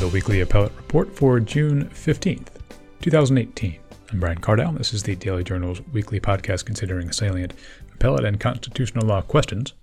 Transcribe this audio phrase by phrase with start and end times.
[0.00, 2.46] the weekly appellate report for June 15th,
[3.02, 3.78] 2018.
[4.10, 4.72] I'm Brian Cardell.
[4.72, 7.52] This is the Daily Journal's weekly podcast considering salient
[7.92, 9.74] appellate and constitutional law questions.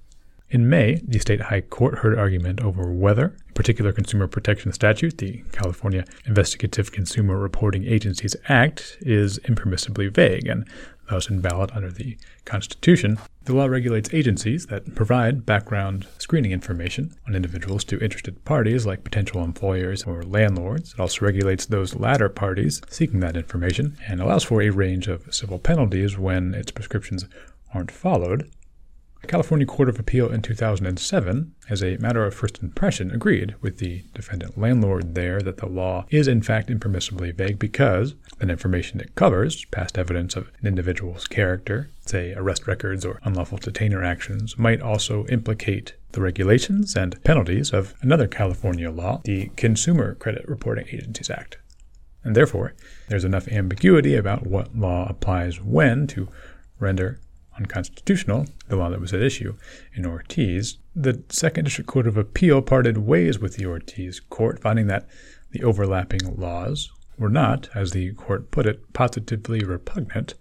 [0.50, 5.20] In May, the state high court heard argument over whether a particular consumer protection statute,
[5.20, 10.68] the California Investigative Consumer Reporting Agencies Act, is impermissibly vague and
[11.12, 13.20] thus invalid under the Constitution.
[13.48, 19.06] The law regulates agencies that provide background screening information on individuals to interested parties like
[19.06, 20.92] potential employers or landlords.
[20.92, 25.34] It also regulates those latter parties seeking that information and allows for a range of
[25.34, 27.24] civil penalties when its prescriptions
[27.74, 28.52] aren't followed.
[29.22, 33.80] The California Court of Appeal in 2007, as a matter of first impression, agreed with
[33.80, 39.02] the defendant landlord there that the law is in fact impermissibly vague because the information
[39.02, 44.58] it covers, past evidence of an individual's character, say arrest records or unlawful detainer actions,
[44.58, 50.88] might also implicate the regulations and penalties of another California law, the Consumer Credit Reporting
[50.92, 51.58] Agencies Act.
[52.24, 52.76] And therefore,
[53.08, 56.30] there's enough ambiguity about what law applies when to
[56.80, 57.20] render
[57.58, 59.56] unconstitutional, the law that was at issue
[59.94, 64.88] in Ortiz, the Second District Court of Appeal parted ways with the Ortiz court, finding
[64.88, 65.08] that
[65.52, 70.34] the overlapping laws were not, as the court put it, positively repugnant,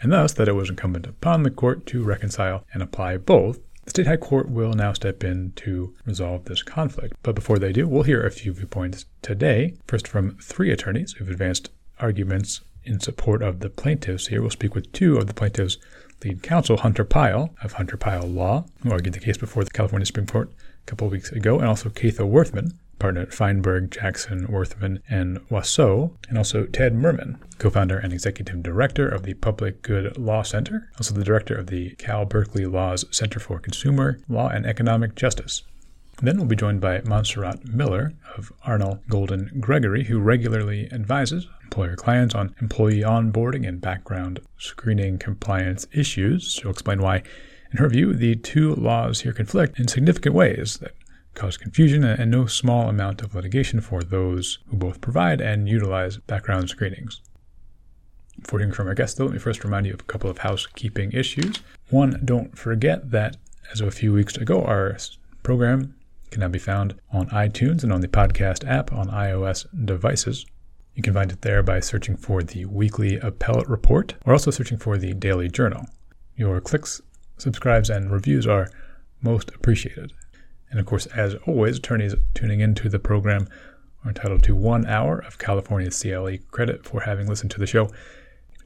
[0.00, 3.58] and thus that it was incumbent upon the court to reconcile and apply both.
[3.84, 7.16] The State High Court will now step in to resolve this conflict.
[7.22, 9.74] But before they do, we'll hear a few viewpoints today.
[9.86, 14.40] First, from three attorneys who've advanced arguments in support of the plaintiffs here.
[14.40, 15.78] We'll speak with two of the plaintiffs'
[16.24, 20.06] lead counsel, Hunter Pyle of Hunter Pyle Law, who argued the case before the California
[20.06, 20.50] Supreme Court
[20.82, 25.38] a couple of weeks ago, and also Catha Worthman, partner at Feinberg, Jackson, Worthman, and
[25.48, 30.90] Wasow, and also Ted Mermin, co-founder and executive director of the Public Good Law Center,
[30.98, 35.62] also the director of the Cal Berkeley Law's Center for Consumer Law and Economic Justice.
[36.20, 41.94] Then we'll be joined by Montserrat Miller of Arnall Golden Gregory, who regularly advises employer
[41.94, 46.50] clients on employee onboarding and background screening compliance issues.
[46.52, 47.22] She'll explain why,
[47.70, 50.94] in her view, the two laws here conflict in significant ways that
[51.34, 56.16] cause confusion and no small amount of litigation for those who both provide and utilize
[56.16, 57.20] background screenings.
[58.40, 60.38] Before hearing from our guest, though, let me first remind you of a couple of
[60.38, 61.60] housekeeping issues.
[61.90, 63.36] One, don't forget that
[63.72, 64.96] as of a few weeks ago, our
[65.44, 65.94] program
[66.30, 70.46] can now be found on iTunes and on the podcast app on iOS devices.
[70.94, 74.78] You can find it there by searching for the weekly appellate report or also searching
[74.78, 75.86] for the daily journal.
[76.36, 77.00] Your clicks,
[77.36, 78.70] subscribes, and reviews are
[79.22, 80.12] most appreciated.
[80.70, 83.48] And of course, as always, attorneys tuning into the program
[84.04, 87.90] are entitled to one hour of California CLE credit for having listened to the show.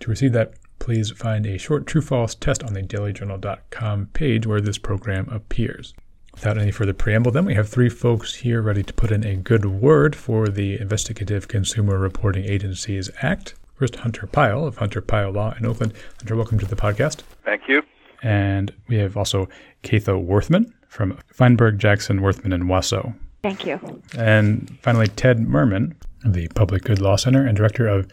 [0.01, 4.61] To receive that, please find a short true false test on the dailyjournal.com page where
[4.61, 5.95] this program appears.
[6.35, 9.37] Without any further preamble, then we have three folks here ready to put in a
[9.37, 13.55] good word for the Investigative Consumer Reporting Agencies Act.
[13.75, 15.93] First, Hunter Pyle of Hunter Pyle Law in Oakland.
[16.19, 17.21] Hunter, welcome to the podcast.
[17.45, 17.83] Thank you.
[18.23, 19.49] And we have also
[19.83, 23.15] Catha Worthman from Feinberg, Jackson, Worthman, and Wasow.
[23.43, 24.03] Thank you.
[24.17, 25.95] And finally, Ted Mermin
[26.25, 28.09] of the Public Good Law Center and director of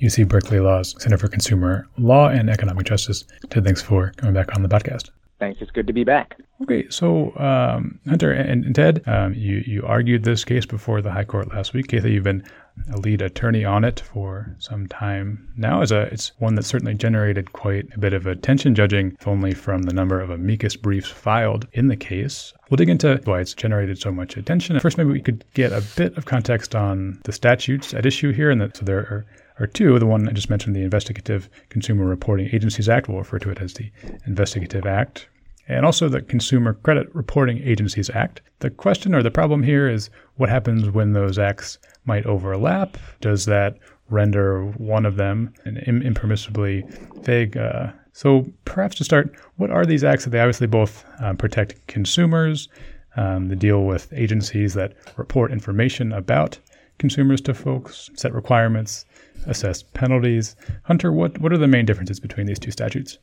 [0.00, 3.24] UC Berkeley Law's Center for Consumer Law and Economic Justice.
[3.50, 5.10] Ted, thanks for coming back on the podcast.
[5.42, 5.60] Thanks.
[5.60, 6.36] It's good to be back.
[6.62, 11.10] Okay, so um, Hunter and, and Ted, um, you you argued this case before the
[11.10, 11.88] High Court last week.
[11.88, 12.44] Catha, you've been
[12.92, 15.82] a lead attorney on it for some time now.
[15.82, 19.82] As a, it's one that certainly generated quite a bit of attention, judging only from
[19.82, 22.54] the number of amicus briefs filed in the case.
[22.70, 24.78] We'll dig into why it's generated so much attention.
[24.78, 28.48] First, maybe we could get a bit of context on the statutes at issue here,
[28.48, 29.26] and that so there are
[29.58, 29.98] are two.
[29.98, 33.60] The one I just mentioned, the Investigative Consumer Reporting Agencies Act, we'll refer to it
[33.60, 33.90] as the
[34.26, 35.28] Investigative Act,
[35.68, 38.42] and also the Consumer Credit Reporting Agencies Act.
[38.60, 42.96] The question or the problem here is what happens when those acts might overlap?
[43.20, 43.78] Does that
[44.10, 46.88] render one of them an impermissibly
[47.24, 47.56] vague?
[47.56, 51.86] Uh, so, perhaps to start, what are these acts that they obviously both um, protect
[51.86, 52.68] consumers,
[53.16, 56.58] um, they deal with agencies that report information about
[56.98, 59.04] consumers to folks, set requirements,
[59.46, 60.56] assess penalties.
[60.84, 63.18] Hunter, what, what are the main differences between these two statutes?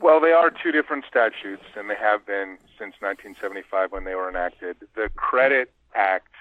[0.00, 4.28] Well, they are two different statutes, and they have been since 1975 when they were
[4.28, 4.76] enacted.
[4.94, 6.34] The Credit Act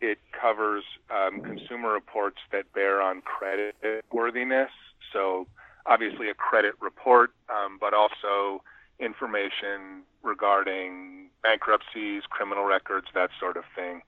[0.00, 3.76] it covers um, consumer reports that bear on credit
[4.10, 4.70] worthiness.
[5.12, 5.46] So,
[5.86, 8.62] obviously, a credit report, um, but also
[8.98, 14.02] information regarding bankruptcies, criminal records, that sort of thing.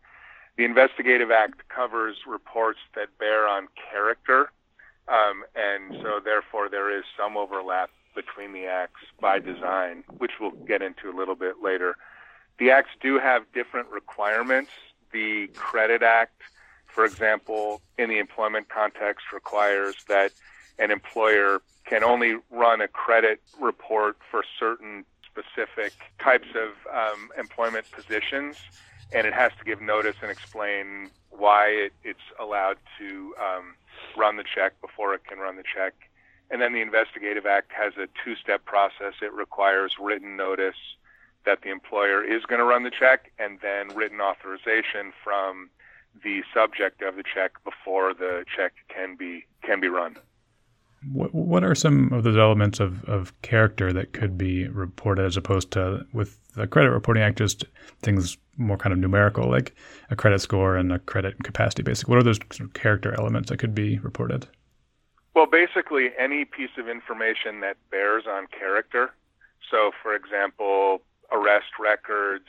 [0.57, 4.53] The Investigative Act covers reports that bear on character,
[5.09, 10.51] um, and so therefore there is some overlap between the acts by design, which we'll
[10.51, 11.97] get into a little bit later.
[12.59, 14.71] The acts do have different requirements.
[15.13, 16.43] The Credit Act
[16.93, 20.33] for example, in the employment context, requires that
[20.79, 27.87] an employer can only run a credit report for certain specific types of um, employment
[27.91, 28.57] positions,
[29.15, 33.75] and it has to give notice and explain why it, it's allowed to um,
[34.17, 35.95] run the check before it can run the check.
[36.51, 39.15] And then the Investigative Act has a two step process.
[39.23, 40.77] It requires written notice
[41.45, 45.71] that the employer is going to run the check and then written authorization from
[46.23, 50.17] the subject of the check before the check can be can be run.
[51.11, 55.37] What, what are some of those elements of, of character that could be reported as
[55.37, 57.65] opposed to with the Credit Reporting Act, just
[58.03, 59.75] things more kind of numerical, like
[60.11, 62.09] a credit score and a credit capacity basic?
[62.09, 64.47] What are those sort of character elements that could be reported?
[65.35, 69.13] Well, basically, any piece of information that bears on character.
[69.71, 71.01] So, for example,
[71.33, 72.45] arrest records,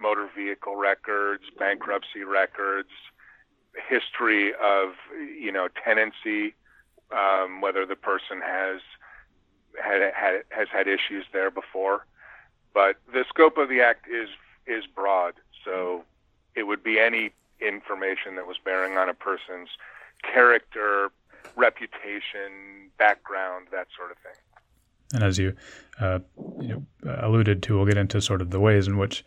[0.00, 2.88] motor vehicle records, bankruptcy records,
[3.88, 4.90] history of,
[5.38, 6.54] you know, tenancy
[7.12, 8.80] um, whether the person has
[9.82, 12.06] had, had has had issues there before.
[12.74, 14.28] But the scope of the act is
[14.66, 16.04] is broad, so
[16.54, 19.68] it would be any information that was bearing on a person's
[20.22, 21.10] character,
[21.56, 24.32] reputation, background, that sort of thing.
[25.14, 25.54] And as you,
[26.00, 26.20] uh,
[26.60, 29.24] you know, alluded to, we'll get into sort of the ways in which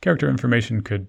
[0.00, 1.06] character information could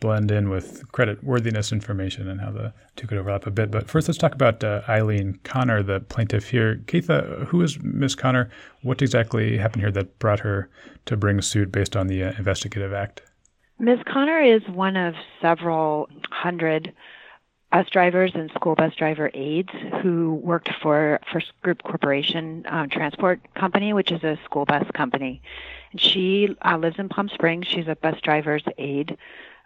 [0.00, 3.70] blend in with credit worthiness information and how the two could overlap a bit.
[3.70, 6.82] But first, let's talk about uh, Eileen Connor, the plaintiff here.
[6.86, 8.50] Catha, who is Miss Connor?
[8.82, 10.68] What exactly happened here that brought her
[11.06, 13.22] to bring suit based on the uh, Investigative Act?
[13.78, 14.00] Ms.
[14.06, 16.94] Connor is one of several hundred
[17.70, 23.40] bus drivers and school bus driver aides who worked for First Group Corporation um, Transport
[23.54, 25.42] Company, which is a school bus company.
[25.92, 27.66] And she uh, lives in Palm Springs.
[27.66, 29.18] She's a bus driver's aide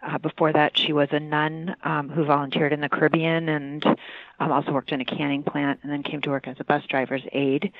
[0.03, 3.85] uh, before that, she was a nun um, who volunteered in the Caribbean and
[4.39, 6.83] um, also worked in a canning plant and then came to work as a bus
[6.87, 7.71] driver's aide.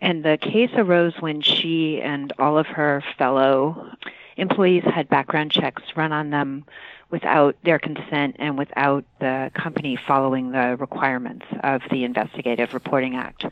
[0.00, 3.90] And the case arose when she and all of her fellow
[4.36, 6.64] employees had background checks run on them
[7.10, 13.46] without their consent and without the company following the requirements of the Investigative Reporting Act.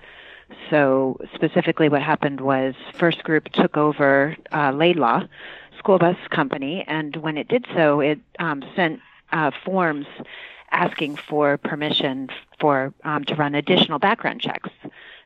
[0.71, 5.25] So, specifically, what happened was First Group took over uh, Laidlaw,
[5.89, 9.01] school bus company, and when it did so, it um, sent
[9.33, 10.05] uh, forms
[10.71, 12.29] asking for permission
[12.61, 14.69] for um, to run additional background checks.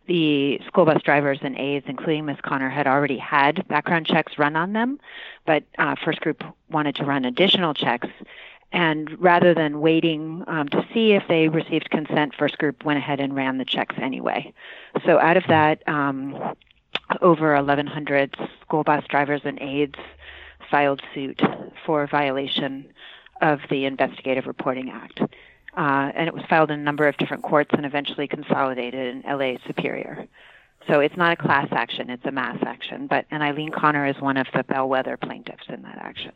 [0.06, 2.37] The school bus drivers and aides, including Ms.
[2.43, 5.00] Connor, had already had background checks run on them,
[5.47, 8.06] but uh, First Group wanted to run additional checks.
[8.70, 13.19] And rather than waiting um, to see if they received consent, First Group went ahead
[13.19, 14.55] and ran the checks anyway.
[15.05, 16.55] So out of that, um,
[17.20, 19.99] over 1,100 school bus drivers and aides
[20.73, 21.41] filed suit
[21.87, 22.87] for violation
[23.43, 25.21] of the Investigative Reporting Act.
[25.77, 29.23] Uh, and it was filed in a number of different courts and eventually consolidated in
[29.31, 30.27] LA Superior.
[30.89, 33.07] So it's not a class action, it's a mass action.
[33.07, 36.33] But and Eileen Connor is one of the bellwether plaintiffs in that action.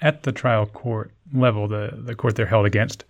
[0.00, 3.04] At the trial court level, the, the court they're held against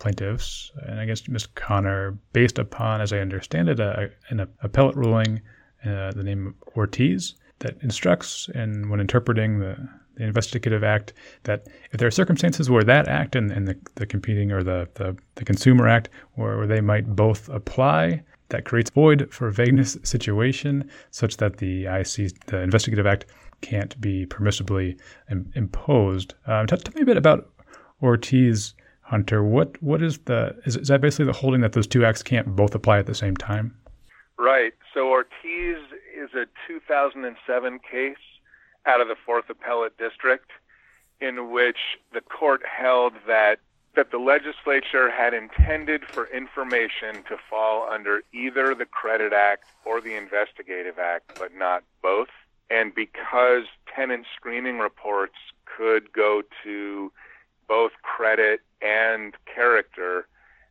[0.00, 1.46] plaintiffs and against Ms.
[1.46, 5.40] Connor based upon, as I understand it, a, an appellate ruling,
[5.84, 11.12] uh, the name Ortiz, that instructs and when interpreting the, the investigative act
[11.44, 14.88] that if there are circumstances where that act and, and the, the competing or the,
[14.94, 19.96] the, the consumer act where, where they might both apply that creates void for vagueness
[20.02, 23.24] situation such that the IC the investigative act
[23.62, 24.98] can't be permissibly
[25.30, 26.34] Im- imposed.
[26.46, 27.50] Um, tell, tell, me a bit about
[28.02, 29.42] Ortiz Hunter.
[29.42, 32.54] What what is the is, is that basically the holding that those two acts can't
[32.54, 33.74] both apply at the same time?
[34.38, 34.74] Right.
[34.92, 35.78] So Ortiz
[36.14, 38.16] is a 2007 case
[38.86, 40.50] out of the Fourth Appellate District
[41.20, 43.58] in which the court held that
[43.94, 50.00] that the legislature had intended for information to fall under either the Credit Act or
[50.00, 52.28] the Investigative Act, but not both.
[52.70, 55.34] And because tenant screening reports
[55.66, 57.12] could go to
[57.68, 60.26] both credit and character,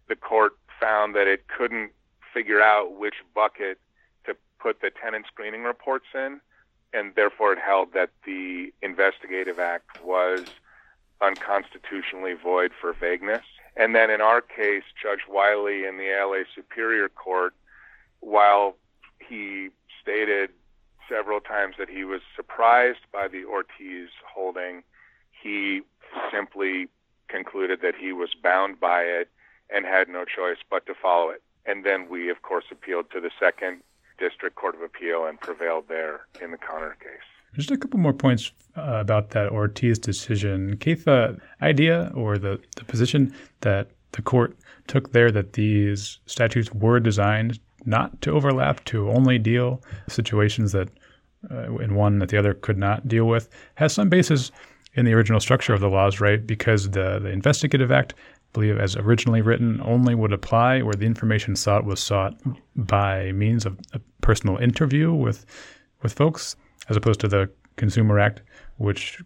[0.10, 1.91] the court found that it couldn't
[2.34, 3.80] figure out which bucket
[4.25, 6.41] to put the tenant screening reports in,
[6.93, 10.45] and therefore it held that the Investigative Act was
[11.21, 13.43] unconstitutionally void for vagueness.
[13.77, 17.53] And then in our case, Judge Wiley in the LA Superior Court,
[18.19, 18.75] while
[19.19, 19.69] he
[20.01, 20.50] stated
[21.07, 24.83] several times that he was surprised by the Ortiz holding,
[25.31, 25.81] he
[26.31, 26.88] simply
[27.27, 29.29] concluded that he was bound by it
[29.69, 31.41] and had no choice but to follow it.
[31.65, 33.81] And then we, of course, appealed to the second
[34.22, 37.28] District Court of Appeal and prevailed there in the Connor case.
[37.56, 40.78] Just a couple more points uh, about that Ortiz decision.
[40.78, 44.56] Catha, the idea or the, the position that the court
[44.88, 50.90] took there that these statutes were designed not to overlap, to only deal situations that
[51.50, 54.51] uh, in one that the other could not deal with, has some basis
[54.94, 56.46] in the original structure of the laws, right?
[56.46, 58.13] Because the, the Investigative Act,
[58.53, 62.36] believe, as originally written, only would apply where the information sought was sought
[62.75, 65.46] by means of a personal interview with
[66.01, 66.55] with folks,
[66.89, 68.41] as opposed to the Consumer Act,
[68.77, 69.22] which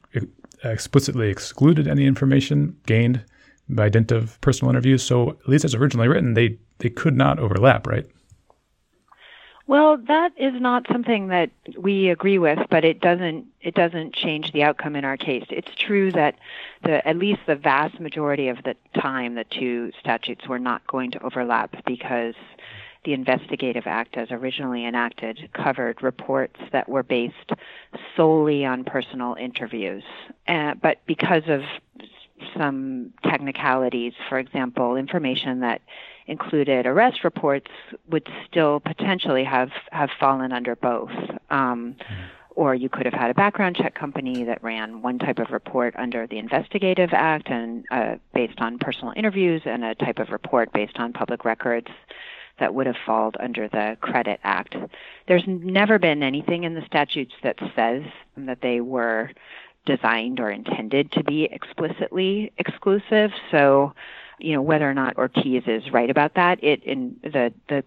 [0.64, 3.24] explicitly excluded any information gained
[3.70, 5.04] by dint of personal interviews.
[5.04, 8.06] So, at least as originally written, they they could not overlap, right?
[9.68, 14.52] Well, that is not something that we agree with, but it doesn't it doesn't change
[14.52, 15.46] the outcome in our case.
[15.50, 16.36] It's true that
[16.84, 21.12] the at least the vast majority of the time the two statutes were not going
[21.12, 22.36] to overlap because
[23.06, 27.52] the Investigative Act, as originally enacted, covered reports that were based
[28.16, 30.04] solely on personal interviews.
[30.48, 31.62] Uh, but because of
[32.58, 35.82] some technicalities, for example, information that
[36.28, 37.70] included arrest reports
[38.10, 41.12] would still potentially have, have fallen under both.
[41.50, 41.96] Um,
[42.56, 45.94] or you could have had a background check company that ran one type of report
[45.98, 50.72] under the Investigative Act and uh, based on personal interviews, and a type of report
[50.72, 51.90] based on public records
[52.60, 54.76] that would have fallen under the Credit Act.
[55.28, 58.04] There's never been anything in the statutes that says
[58.38, 59.32] that they were
[59.86, 63.32] designed or intended to be explicitly exclusive.
[63.52, 63.94] So
[64.40, 66.64] you know whether or not Ortiz is right about that.
[66.64, 67.84] It in the the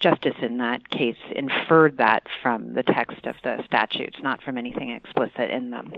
[0.00, 4.90] justice in that case inferred that from the text of the statutes, not from anything
[4.90, 5.92] explicit in them.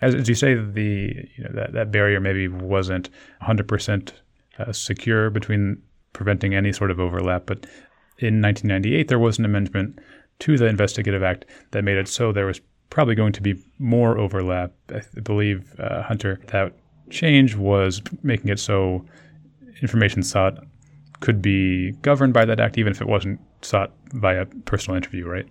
[0.00, 3.10] As, as you say, the you know that, that barrier maybe wasn't
[3.42, 4.12] 100%
[4.58, 7.66] uh, secure between preventing any sort of overlap, but
[8.18, 9.98] in 1998 there was an amendment
[10.40, 14.18] to the Investigative Act that made it so there was probably going to be more
[14.18, 14.72] overlap.
[14.92, 16.72] I believe uh, Hunter that
[17.10, 19.04] change was making it so
[19.82, 20.64] information sought
[21.20, 25.46] could be governed by that act, even if it wasn't sought via personal interview, right?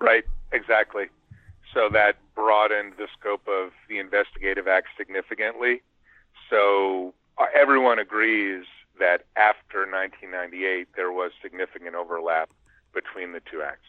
[0.00, 1.06] Right, exactly.
[1.74, 5.82] So that broadened the scope of the investigative act significantly.
[6.48, 8.64] So uh, everyone agrees
[8.98, 12.50] that after 1998, there was significant overlap
[12.94, 13.86] between the two acts.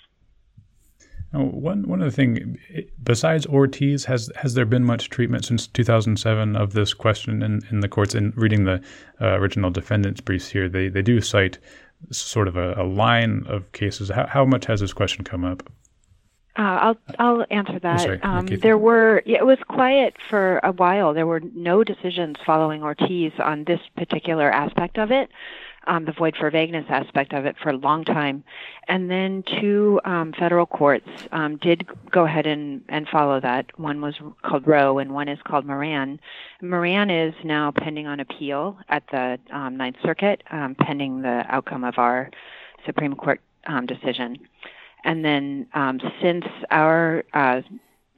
[1.33, 2.57] Now, one one other thing,
[3.03, 7.81] besides Ortiz, has has there been much treatment since 2007 of this question in, in
[7.81, 8.15] the courts?
[8.15, 8.81] In reading the
[9.21, 11.59] uh, original defendants' briefs here, they they do cite
[12.11, 14.09] sort of a, a line of cases.
[14.09, 15.69] How, how much has this question come up?
[16.57, 18.25] Uh, I'll I'll answer that.
[18.25, 21.13] Um, there were yeah, it was quiet for a while.
[21.13, 25.29] There were no decisions following Ortiz on this particular aspect of it
[25.87, 28.43] um, the void for vagueness aspect of it for a long time.
[28.87, 33.77] And then two um, federal courts um, did go ahead and, and follow that.
[33.79, 36.19] One was called Roe and one is called Moran.
[36.61, 41.83] Moran is now pending on appeal at the um, Ninth Circuit, um, pending the outcome
[41.83, 42.29] of our
[42.85, 44.37] Supreme Court um, decision.
[45.05, 45.67] And then
[46.21, 47.61] since our uh,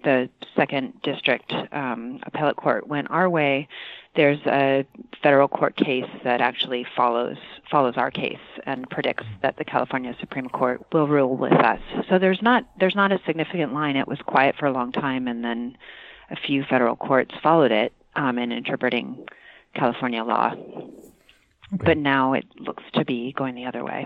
[0.04, 3.68] the second district um, appellate court went our way,
[4.16, 4.86] there's a
[5.24, 7.38] federal court case that actually follows
[7.70, 11.80] follows our case and predicts that the California Supreme Court will rule with us.
[12.10, 13.96] So there's not there's not a significant line.
[13.96, 15.78] It was quiet for a long time, and then
[16.30, 19.26] a few federal courts followed it um, in interpreting
[19.74, 20.54] California law.
[21.74, 21.86] Okay.
[21.86, 24.06] But now it looks to be going the other way.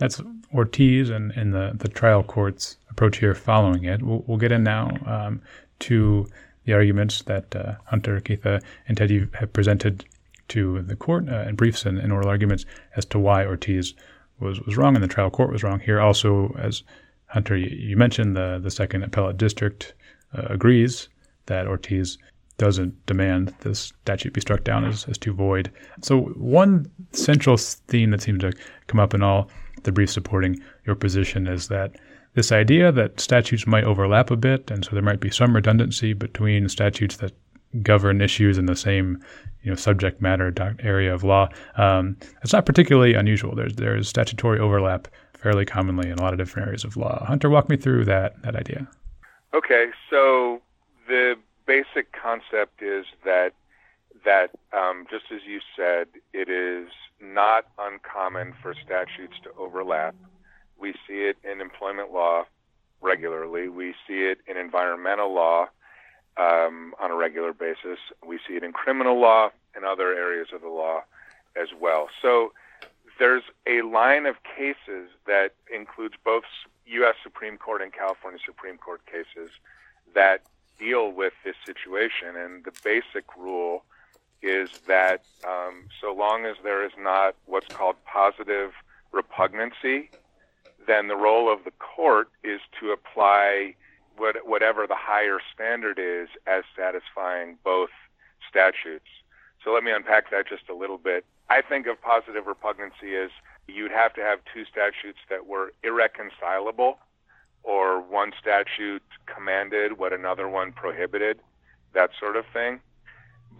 [0.00, 0.20] That's
[0.54, 4.02] Ortiz and, and the, the trial court's approach here following it.
[4.02, 5.42] We'll, we'll get in now um,
[5.80, 6.26] to
[6.64, 10.06] the arguments that uh, Hunter, Catha, and Teddy have presented
[10.48, 12.64] to the court uh, in briefs and, and, oral arguments
[12.96, 13.92] as to why Ortiz
[14.40, 15.80] was, was wrong and the trial court was wrong.
[15.80, 16.82] Here also, as
[17.26, 19.92] Hunter, you, mentioned, the, the second appellate district
[20.36, 21.10] uh, agrees
[21.44, 22.16] that Ortiz
[22.56, 25.70] doesn't demand this statute be struck down as, as too void.
[26.02, 28.52] So one central theme that seems to
[28.86, 29.48] come up in all
[29.84, 31.96] the brief supporting your position is that
[32.34, 36.12] this idea that statutes might overlap a bit, and so there might be some redundancy
[36.12, 37.32] between statutes that
[37.82, 39.22] govern issues in the same
[39.62, 41.48] you know subject matter area of law.
[41.76, 43.54] Um, it's not particularly unusual.
[43.54, 45.08] There's there's statutory overlap
[45.38, 47.24] fairly commonly in a lot of different areas of law.
[47.26, 48.88] Hunter, walk me through that that idea.
[49.54, 50.62] Okay, so
[51.08, 51.34] the
[51.66, 53.52] basic concept is that
[54.24, 56.88] that um, just as you said, it is
[57.20, 60.14] not uncommon for statutes to overlap.
[60.78, 62.44] We see it in employment law
[63.00, 63.68] regularly.
[63.68, 65.68] We see it in environmental law
[66.36, 67.98] um, on a regular basis.
[68.26, 71.02] We see it in criminal law and other areas of the law
[71.56, 72.08] as well.
[72.22, 72.52] So
[73.18, 76.44] there's a line of cases that includes both
[76.86, 77.14] U.S.
[77.22, 79.50] Supreme Court and California Supreme Court cases
[80.14, 80.42] that
[80.78, 82.36] deal with this situation.
[82.36, 83.84] And the basic rule
[84.42, 88.72] is that um, so long as there is not what's called positive
[89.12, 90.10] repugnancy,
[90.86, 93.74] then the role of the court is to apply
[94.16, 97.90] what, whatever the higher standard is as satisfying both
[98.48, 99.06] statutes.
[99.64, 101.24] So let me unpack that just a little bit.
[101.48, 103.30] I think of positive repugnancy as
[103.66, 106.98] you'd have to have two statutes that were irreconcilable
[107.62, 111.40] or one statute commanded what another one prohibited,
[111.92, 112.80] that sort of thing.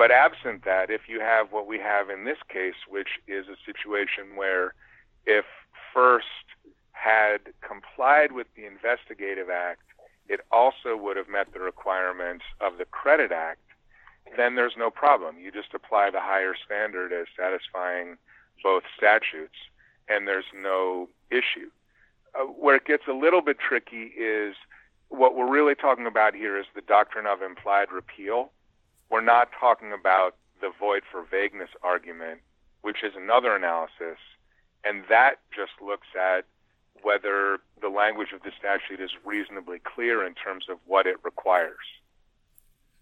[0.01, 3.57] But absent that, if you have what we have in this case, which is a
[3.67, 4.73] situation where
[5.27, 5.45] if
[5.93, 6.25] FIRST
[6.93, 9.83] had complied with the Investigative Act,
[10.27, 13.61] it also would have met the requirements of the Credit Act,
[14.39, 15.37] then there's no problem.
[15.39, 18.17] You just apply the higher standard as satisfying
[18.63, 19.59] both statutes,
[20.09, 21.69] and there's no issue.
[22.35, 24.55] Uh, where it gets a little bit tricky is
[25.11, 28.51] what we're really talking about here is the doctrine of implied repeal.
[29.11, 32.41] We're not talking about the void for vagueness argument,
[32.83, 34.19] which is another analysis,
[34.85, 36.45] and that just looks at
[37.03, 41.77] whether the language of the statute is reasonably clear in terms of what it requires.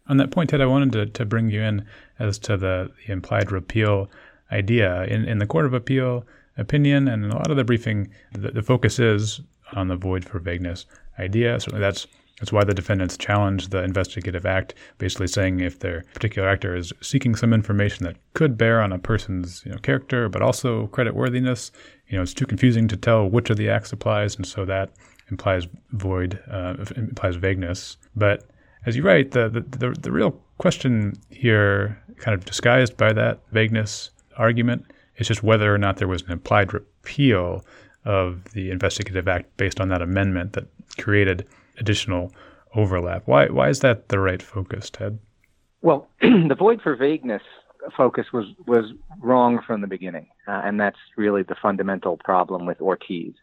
[0.06, 1.86] On that point, Ted, I wanted to, to bring you in
[2.18, 4.08] as to the, the implied repeal
[4.50, 5.04] idea.
[5.04, 6.24] In, in the Court of Appeal
[6.56, 9.40] opinion and a lot of the briefing, the, the focus is
[9.74, 10.86] on the void for vagueness
[11.18, 11.60] idea.
[11.60, 12.06] Certainly that's
[12.38, 16.92] that's why the defendants challenged the investigative act, basically saying if their particular actor is
[17.00, 21.70] seeking some information that could bear on a person's you know, character, but also creditworthiness,
[22.08, 24.90] you know, it's too confusing to tell which of the acts applies, and so that
[25.30, 27.96] implies void, uh, implies vagueness.
[28.14, 28.48] But
[28.86, 33.40] as you write, the, the, the, the real question here, kind of disguised by that
[33.52, 34.84] vagueness argument,
[35.16, 37.64] is just whether or not there was an implied repeal
[38.04, 40.66] of the investigative act based on that amendment that
[40.96, 41.46] created
[41.78, 42.32] additional
[42.74, 43.22] overlap.
[43.26, 45.18] Why why is that the right focus, Ted?
[45.82, 47.42] Well, the void for vagueness
[47.96, 52.80] focus was was wrong from the beginning, uh, and that's really the fundamental problem with
[52.80, 53.34] Ortiz.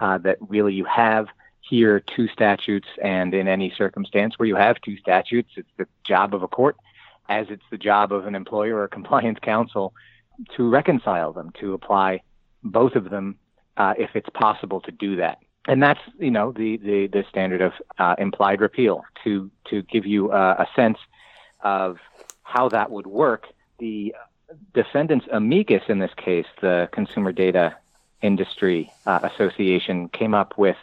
[0.00, 1.26] Uh, that really you have
[1.60, 6.34] here two statutes, and in any circumstance where you have two statutes, it's the job
[6.34, 6.76] of a court,
[7.28, 9.94] as it's the job of an employer or a compliance counsel,
[10.56, 12.20] to reconcile them, to apply
[12.62, 13.36] both of them
[13.76, 17.60] uh, if it's possible to do that and that's you know the the, the standard
[17.60, 20.98] of uh, implied repeal to to give you uh, a sense
[21.62, 21.98] of
[22.42, 23.46] how that would work.
[23.78, 24.14] The
[24.74, 27.76] defendants amicus in this case, the Consumer Data
[28.22, 30.76] Industry uh, Association, came up with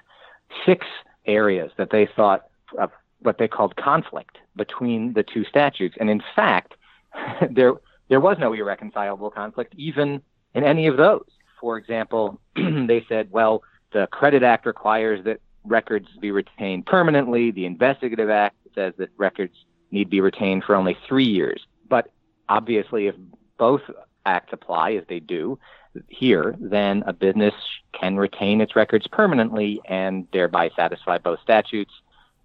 [0.65, 0.85] six
[1.25, 2.45] areas that they thought
[2.77, 6.73] of what they called conflict between the two statutes, and in fact,
[7.49, 7.73] there
[8.09, 10.21] there was no irreconcilable conflict even
[10.53, 11.25] in any of those.
[11.59, 17.51] For example, they said, well the Credit Act requires that records be retained permanently.
[17.51, 19.53] The Investigative Act says that records
[19.91, 21.65] need be retained for only three years.
[21.87, 22.09] But
[22.49, 23.15] obviously, if
[23.57, 23.81] both
[24.25, 25.59] acts apply, as they do
[26.07, 27.53] here, then a business
[27.93, 31.93] can retain its records permanently and thereby satisfy both statutes.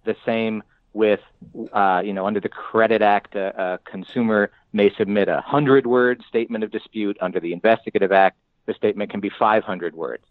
[0.05, 1.19] The same with,
[1.73, 6.23] uh, you know, under the Credit Act, a, a consumer may submit a 100 word
[6.27, 7.17] statement of dispute.
[7.21, 10.23] Under the Investigative Act, the statement can be 500 words.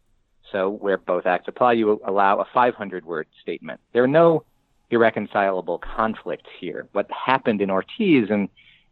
[0.52, 3.80] So where both acts apply, you allow a 500 word statement.
[3.92, 4.44] There are no
[4.90, 6.88] irreconcilable conflicts here.
[6.92, 8.48] What happened in Ortiz, and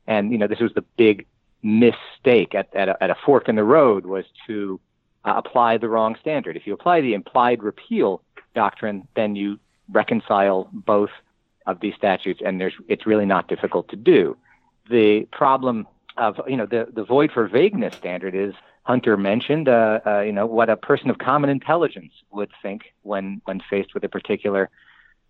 [0.06, 1.26] and you know this was the big
[1.62, 4.80] mistake at at a, at a fork in the road, was to
[5.24, 6.56] uh, apply the wrong standard.
[6.56, 8.22] If you apply the implied repeal
[8.54, 9.58] doctrine, then you
[9.90, 11.10] reconcile both
[11.66, 14.36] of these statutes, and there's it's really not difficult to do.
[14.88, 18.54] The problem of you know the the void for vagueness standard is
[18.86, 23.42] Hunter mentioned, uh, uh, you know, what a person of common intelligence would think when
[23.44, 24.70] when faced with a particular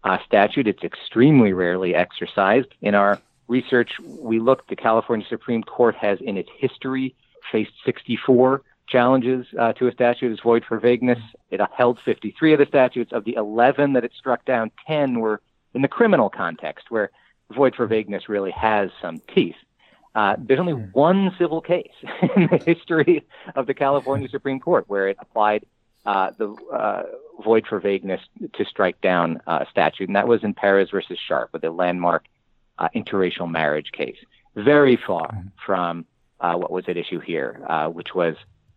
[0.04, 0.68] uh, statute.
[0.68, 2.68] It's extremely rarely exercised.
[2.82, 4.68] In our research, we looked.
[4.68, 7.14] The California Supreme Court has, in its history,
[7.50, 11.18] faced 64 challenges uh, to a statute as void for vagueness.
[11.50, 13.10] It upheld 53 of the statutes.
[13.14, 15.40] Of the 11 that it struck down, 10 were
[15.72, 17.10] in the criminal context, where
[17.54, 19.56] void for vagueness really has some teeth.
[20.16, 20.88] Uh, there's only hmm.
[20.92, 21.92] one civil case
[22.36, 23.24] in the history
[23.54, 25.64] of the California Supreme Court where it applied
[26.06, 27.02] uh, the uh,
[27.44, 28.22] void for vagueness
[28.54, 31.70] to strike down uh, a statute, and that was in Perez versus Sharp, with a
[31.70, 32.24] landmark
[32.78, 34.16] uh, interracial marriage case.
[34.54, 35.48] Very far hmm.
[35.64, 36.06] from
[36.40, 37.60] uh, what was at issue here,
[37.92, 38.36] which was,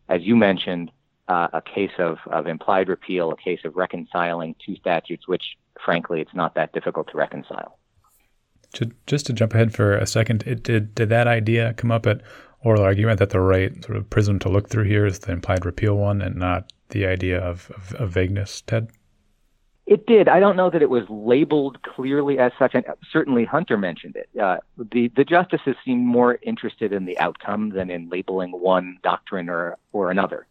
[0.09, 0.91] as you mentioned,
[1.29, 6.33] a case of, of implied repeal, a case of reconciling two statutes, which, frankly, it's
[6.33, 7.78] not that difficult to reconcile.
[8.73, 12.05] To, just to jump ahead for a second, it, did did that idea come up
[12.05, 12.21] at
[12.63, 15.65] oral argument that the right sort of prism to look through here is the implied
[15.65, 18.89] repeal one and not the idea of, of, of vagueness, Ted?
[19.85, 20.27] It did.
[20.27, 24.29] I don't know that it was labeled clearly as such, and certainly Hunter mentioned it.
[24.39, 29.49] Uh, the the justices seemed more interested in the outcome than in labeling one doctrine
[29.49, 30.45] or or another,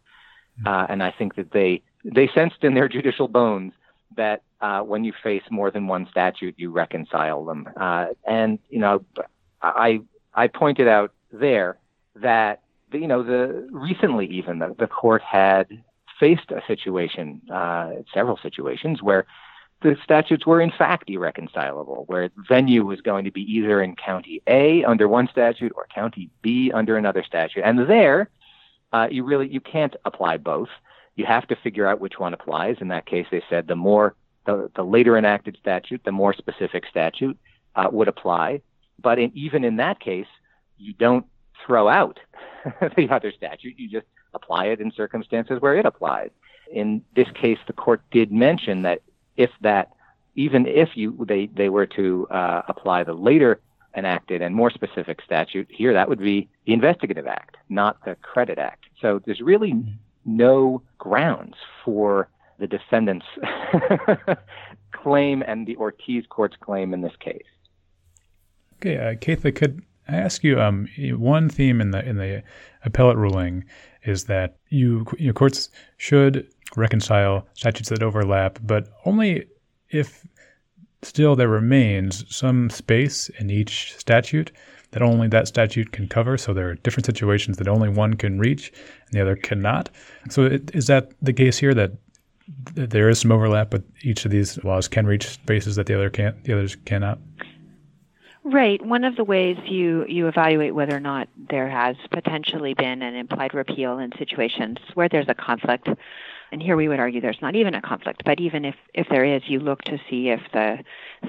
[0.61, 0.67] hmm.
[0.67, 3.75] uh, and I think that they they sensed in their judicial bones
[4.17, 7.69] that uh, when you face more than one statute, you reconcile them.
[7.77, 9.05] Uh, and you know,
[9.63, 10.01] I
[10.35, 11.79] I pointed out there
[12.17, 15.67] that you know the recently even the, the court had
[16.19, 19.27] faced a situation, uh, several situations where
[19.83, 24.43] the statutes were in fact irreconcilable, where venue was going to be either in county
[24.49, 28.31] A under one statute or county B under another statute, and there
[28.93, 30.69] uh, you really you can't apply both.
[31.19, 32.77] You have to figure out which one applies.
[32.81, 34.15] In that case, they said the more
[34.47, 37.37] the, the later enacted statute, the more specific statute
[37.75, 38.63] uh, would apply.
[39.03, 40.29] But in, even in that case,
[40.77, 41.27] you don't
[41.67, 42.21] throw out
[42.97, 43.75] the other statute.
[43.77, 46.31] You just apply it in circumstances where it applies.
[46.73, 49.03] In this case, the court did mention that
[49.37, 49.91] if that,
[50.37, 53.61] even if you they they were to uh, apply the later
[53.97, 58.59] enacted and more specific statute here, that would be the Investigative Act, not the Credit
[58.59, 58.85] Act.
[59.01, 59.75] So there's really
[60.29, 63.27] no grounds for the defendant's
[64.93, 67.43] claim and the Ortiz court's claim in this case.
[68.77, 72.43] Okay, uh, Catha, could I ask you um, one theme in the in the
[72.85, 73.65] appellate ruling
[74.05, 79.47] is that you, courts should reconcile statutes that overlap, but only
[79.91, 80.27] if
[81.03, 84.53] still there remains some space in each statute
[84.93, 86.39] that only that statute can cover.
[86.39, 88.73] So there are different situations that only one can reach
[89.07, 89.91] and the other cannot.
[90.31, 91.93] So it, is that the case here that,
[92.73, 96.09] there is some overlap, but each of these laws can reach spaces that the other
[96.09, 97.19] can't, the others cannot?
[98.43, 98.83] Right.
[98.83, 103.15] One of the ways you, you evaluate whether or not there has potentially been an
[103.15, 105.89] implied repeal in situations where there's a conflict,
[106.51, 109.25] and here we would argue there's not even a conflict, but even if, if there
[109.25, 110.79] is, you look to see if the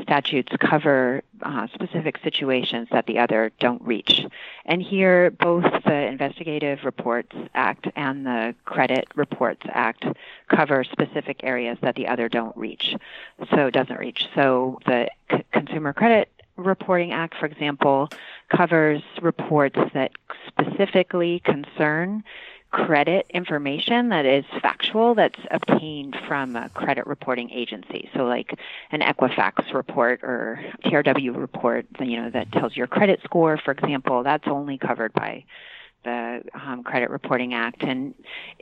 [0.01, 4.25] statutes cover uh, specific situations that the other don't reach.
[4.65, 10.05] And here, both the Investigative Reports Act and the Credit Reports Act
[10.47, 12.95] cover specific areas that the other don't reach,
[13.53, 14.27] so doesn't reach.
[14.36, 18.10] So the C- Consumer Credit Reporting Act, for example,
[18.55, 20.12] covers reports that
[20.47, 22.23] specifically concern
[22.71, 28.10] credit information that is factual that's obtained from a credit reporting agency.
[28.13, 28.53] So like
[28.91, 34.23] an Equifax report or TRW report, you know, that tells your credit score, for example,
[34.23, 35.45] that's only covered by
[36.04, 37.84] the um, Credit Reporting Act.
[37.84, 38.14] And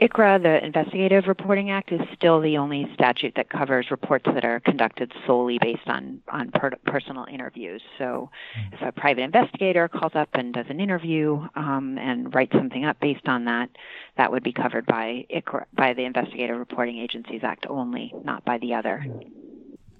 [0.02, 4.60] ICRA, the Investigative Reporting Act, is still the only statute that covers reports that are
[4.60, 7.82] conducted solely based on, on per- personal interviews.
[7.98, 8.74] So hmm.
[8.74, 13.00] if a private investigator calls up and does an interview um, and writes something up
[13.00, 13.70] based on that,
[14.18, 18.58] that would be covered by ICRA, by the Investigative Reporting Agencies Act only, not by
[18.58, 19.06] the other.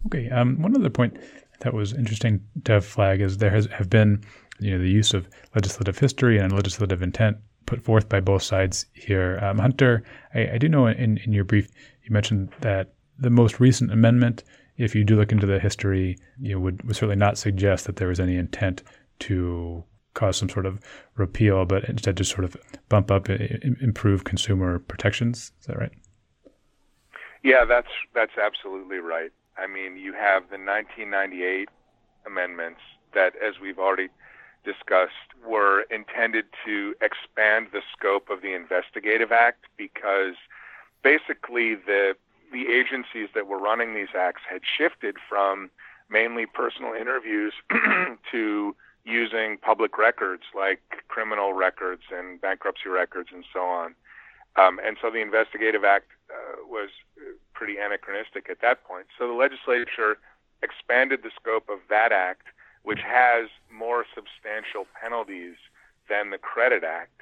[0.08, 0.30] Okay.
[0.30, 1.18] Um, one other point
[1.60, 4.24] that was interesting to flag is there has have been
[4.60, 8.86] you know the use of legislative history and legislative intent put forth by both sides
[8.94, 9.40] here.
[9.42, 11.70] Um, Hunter, I, I, do know in, in your brief
[12.04, 14.44] you mentioned that the most recent amendment,
[14.78, 17.98] if you do look into the history, you know, would, would certainly not suggest that
[17.98, 18.84] there was any intent
[19.20, 20.80] to cause some sort of
[21.16, 22.56] repeal, but instead just sort of
[22.90, 25.52] bump up, improve consumer protections.
[25.60, 25.92] Is that right?
[27.44, 29.32] Yeah, that's that's absolutely right.
[29.58, 31.70] I mean, you have the 1998
[32.26, 32.82] amendments
[33.14, 34.10] that, as we've already
[34.68, 40.36] discussed were intended to expand the scope of the Investigative Act because
[41.04, 42.16] basically the
[42.52, 45.70] the agencies that were running these acts had shifted from
[46.10, 47.54] mainly personal interviews
[48.32, 53.96] to using public records like criminal records and bankruptcy records and so on.
[54.56, 56.90] Um, and so the Investigative Act uh, was
[57.54, 59.08] pretty anachronistic at that point.
[59.18, 60.18] So the legislature
[60.64, 62.48] expanded the scope of that act
[62.88, 65.56] which has more substantial penalties
[66.08, 67.20] than the Credit Act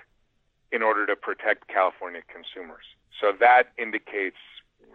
[0.71, 2.85] in order to protect California consumers.
[3.19, 4.37] So that indicates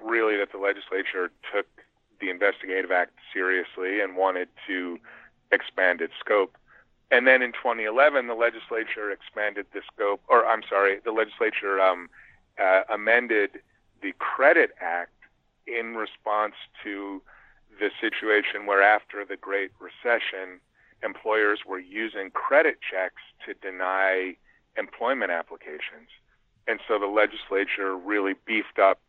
[0.01, 1.67] really that the legislature took
[2.21, 5.01] the Investigative Act seriously and wanted to
[5.51, 6.57] expand its scope.
[7.11, 12.09] And then in 2011, the legislature expanded the scope, or I'm sorry, the legislature um,
[12.63, 13.59] uh, amended
[14.03, 15.19] the Credit Act
[15.67, 16.55] in response
[16.85, 17.23] to
[17.81, 20.61] the situation where after the Great Recession,
[21.03, 24.37] employers were using credit checks to deny
[24.77, 26.09] employment applications.
[26.69, 29.01] And so the legislature really beefed up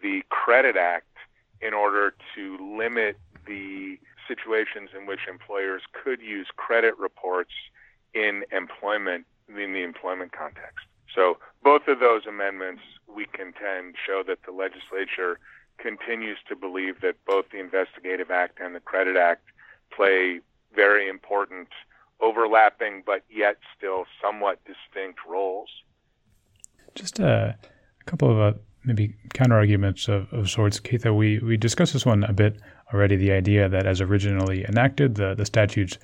[0.00, 1.16] the Credit Act
[1.60, 7.52] in order to limit the situations in which employers could use credit reports
[8.14, 10.86] in employment in the employment context.
[11.14, 12.82] So both of those amendments
[13.12, 15.38] we contend show that the legislature
[15.82, 19.42] continues to believe that both the Investigative Act and the Credit Act
[19.94, 20.40] play
[20.74, 21.68] very important,
[22.20, 25.68] overlapping, but yet still somewhat distinct roles.
[26.94, 27.56] Just a,
[28.00, 30.80] a couple of uh, maybe counter arguments of, of sorts.
[30.80, 32.60] Catha, we, we discussed this one a bit
[32.92, 35.98] already the idea that as originally enacted, the, the statutes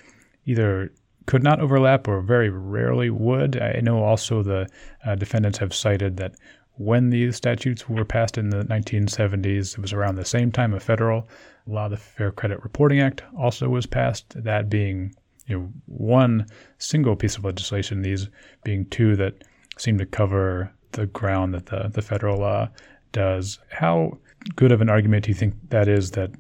[0.44, 0.92] either
[1.26, 3.60] could not overlap or very rarely would.
[3.60, 4.66] I know also the
[5.04, 6.34] uh, defendants have cited that
[6.78, 10.80] when these statutes were passed in the 1970s, it was around the same time a
[10.80, 11.28] federal
[11.66, 14.42] law, the Fair Credit Reporting Act, also was passed.
[14.42, 15.14] That being
[15.46, 16.46] you know one
[16.78, 18.28] single piece of legislation, these
[18.64, 19.44] being two that
[19.76, 22.68] seem to cover the ground that the, the federal law
[23.12, 23.58] does.
[23.70, 24.18] How
[24.56, 26.30] good of an argument do you think that is that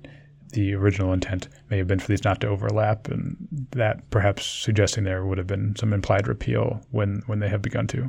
[0.52, 3.36] the original intent may have been for these not to overlap, and
[3.72, 7.86] that perhaps suggesting there would have been some implied repeal when, when they have begun
[7.88, 8.08] to.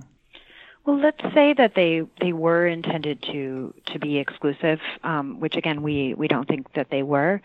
[0.85, 5.83] Well, let's say that they they were intended to to be exclusive, um, which again
[5.83, 7.41] we we don't think that they were.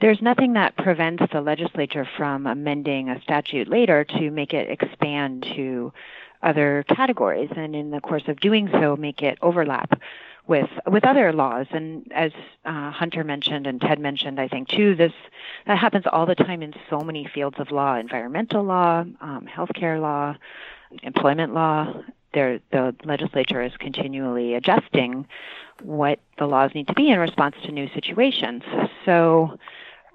[0.00, 5.44] There's nothing that prevents the legislature from amending a statute later to make it expand
[5.54, 5.92] to
[6.42, 10.00] other categories, and in the course of doing so, make it overlap
[10.46, 11.66] with with other laws.
[11.70, 12.32] And as
[12.64, 15.12] uh, Hunter mentioned and Ted mentioned, I think too, this
[15.66, 20.00] that happens all the time in so many fields of law: environmental law, um, healthcare
[20.00, 20.36] law,
[21.02, 21.94] employment law.
[22.34, 25.26] There, the legislature is continually adjusting
[25.82, 28.62] what the laws need to be in response to new situations.
[29.04, 29.58] So,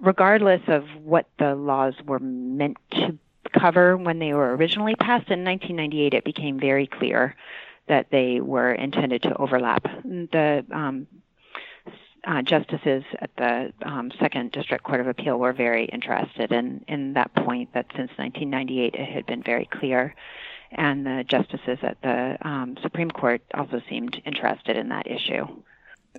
[0.01, 3.17] regardless of what the laws were meant to
[3.59, 7.35] cover when they were originally passed in 1998, it became very clear
[7.87, 9.83] that they were intended to overlap.
[10.03, 11.07] The um,
[12.25, 17.13] uh, justices at the um, Second District Court of Appeal were very interested in, in
[17.13, 20.13] that point that since 1998 it had been very clear.
[20.71, 25.45] And the justices at the um, Supreme Court also seemed interested in that issue.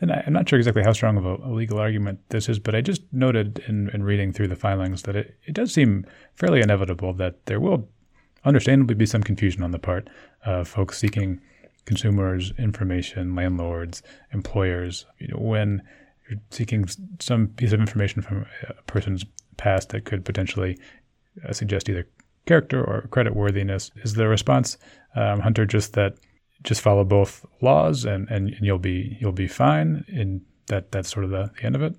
[0.00, 2.58] And I, am not sure exactly how strong of a, a, legal argument this is,
[2.58, 6.06] but I just noted in, in reading through the filings that it, it does seem
[6.34, 7.88] fairly inevitable that there will
[8.44, 10.08] understandably be some confusion on the part
[10.44, 11.40] of folks seeking
[11.84, 15.06] consumers, information, landlords, employers.
[15.18, 15.82] You know, when
[16.28, 16.86] you're seeking
[17.18, 19.24] some piece of information from a person's
[19.56, 20.78] past that could potentially
[21.46, 22.06] uh, suggest either
[22.48, 24.78] character or credit worthiness, is the response,
[25.14, 26.14] um, Hunter, just that
[26.64, 30.04] just follow both laws and, and, and you'll be you'll be fine?
[30.08, 31.94] And that that's sort of the, the end of it.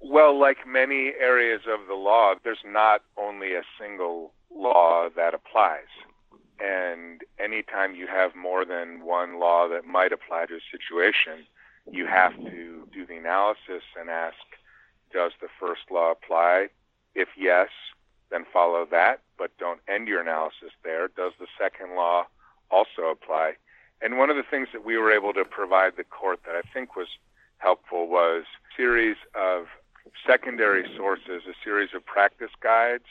[0.00, 5.90] Well, like many areas of the law, there's not only a single law that applies.
[6.60, 11.44] And anytime you have more than one law that might apply to a situation,
[11.90, 14.36] you have to do the analysis and ask,
[15.12, 16.68] does the first law apply?
[17.14, 17.68] If yes,
[18.30, 21.08] then follow that, but don't end your analysis there.
[21.08, 22.26] Does the second law
[22.70, 23.54] also apply?
[24.02, 26.62] And one of the things that we were able to provide the court that I
[26.72, 27.08] think was
[27.58, 29.66] helpful was a series of
[30.26, 33.06] secondary sources, a series of practice guides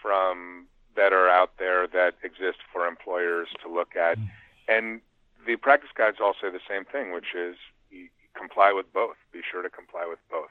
[0.00, 4.18] from that are out there that exist for employers to look at.
[4.18, 4.30] Mm.
[4.68, 5.00] And
[5.46, 7.56] the practice guides all say the same thing, which is
[8.36, 9.16] comply with both.
[9.32, 10.50] Be sure to comply with both.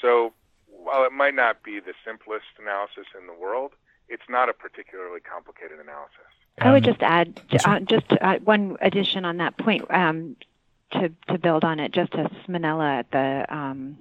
[0.00, 0.32] So
[0.82, 3.72] while it might not be the simplest analysis in the world,
[4.08, 6.32] it's not a particularly complicated analysis.
[6.60, 10.36] I would just add uh, just uh, one addition on that point um,
[10.92, 11.92] to to build on it.
[11.92, 13.98] Justice Manella at the um,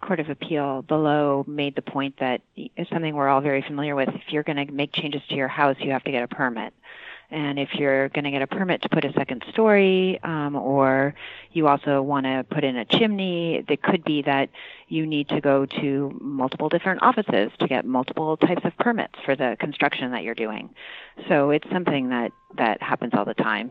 [0.00, 4.08] Court of Appeal below made the point that it's something we're all very familiar with.
[4.08, 6.74] If you're going to make changes to your house, you have to get a permit.
[7.30, 11.14] And if you're going to get a permit to put a second story, um, or
[11.52, 14.50] you also want to put in a chimney, it could be that
[14.88, 19.36] you need to go to multiple different offices to get multiple types of permits for
[19.36, 20.70] the construction that you're doing.
[21.28, 23.70] So it's something that, that happens all the time.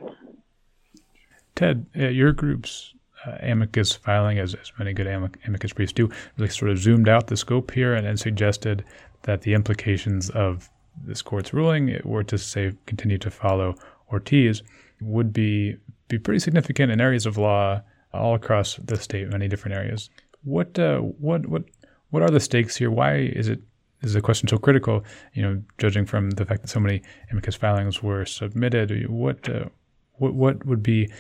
[1.56, 2.94] Ted, uh, your group's
[3.26, 5.08] uh, amicus filing, as, as many good
[5.46, 8.86] amicus briefs do, really sort of zoomed out the scope here and, and suggested
[9.24, 10.70] that the implications of
[11.04, 13.76] this court's ruling were to say continue to follow
[14.12, 14.62] Ortiz
[15.02, 17.82] would be be pretty significant in areas of law
[18.14, 20.10] all across the state, many different areas.
[20.44, 21.64] What uh, what what
[22.10, 22.92] what are the stakes here?
[22.92, 23.62] Why is it
[24.02, 25.04] is the question so critical?
[25.34, 29.66] You know, judging from the fact that so many amicus filings were submitted, what uh,
[30.14, 31.12] what what would be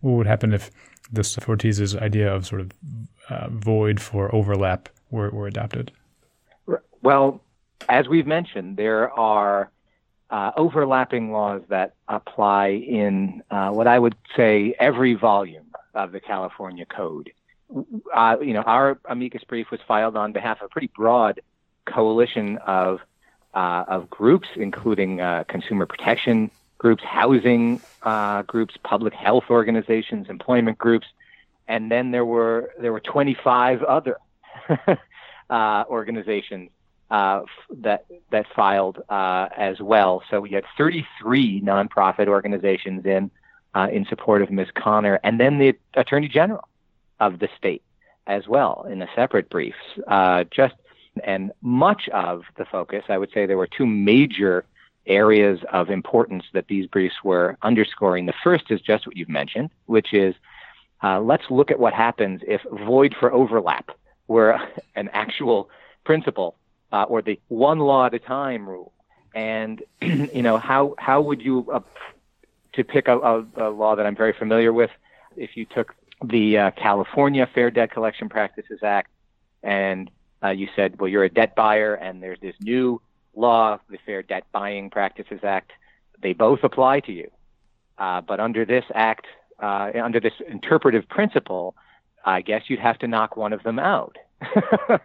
[0.00, 0.70] what would happen if
[1.12, 2.72] this Ortiz's idea of sort of
[3.30, 5.92] uh, void for overlap were, were adopted?
[7.02, 7.43] Well,
[7.88, 9.70] as we've mentioned, there are
[10.30, 16.20] uh, overlapping laws that apply in uh, what I would say every volume of the
[16.20, 17.32] California Code.
[18.14, 21.40] Uh, you know, our amicus brief was filed on behalf of a pretty broad
[21.86, 23.00] coalition of
[23.54, 30.76] uh, of groups, including uh, consumer protection groups, housing uh, groups, public health organizations, employment
[30.76, 31.06] groups,
[31.68, 34.16] and then there were there were 25 other
[35.50, 36.70] organizations
[37.10, 37.42] uh,
[37.78, 40.22] that that filed uh, as well.
[40.30, 43.30] So we had 33 nonprofit organizations in
[43.74, 44.68] uh, in support of Ms.
[44.74, 46.68] Connor, and then the Attorney General
[47.20, 47.82] of the state
[48.26, 49.74] as well in a separate brief.
[50.06, 50.74] Uh, just
[51.22, 54.64] and much of the focus, I would say, there were two major
[55.06, 58.26] areas of importance that these briefs were underscoring.
[58.26, 60.34] The first is just what you've mentioned, which is
[61.02, 63.90] uh, let's look at what happens if void for overlap
[64.26, 64.58] were
[64.96, 65.68] an actual
[66.04, 66.56] principle
[66.94, 68.92] uh, or the one law at a time rule.
[69.34, 71.80] And you know how how would you uh,
[72.74, 74.90] to pick a, a, a, law that I'm very familiar with?
[75.36, 79.10] If you took the uh, California Fair Debt Collection Practices Act
[79.64, 80.08] and
[80.44, 83.00] uh, you said, well, you're a debt buyer, and there's this new
[83.34, 85.72] law, the Fair Debt Buying Practices Act.
[86.22, 87.30] They both apply to you,
[87.98, 89.26] uh, but under this act,
[89.60, 91.74] uh, under this interpretive principle,
[92.24, 94.18] I guess you'd have to knock one of them out.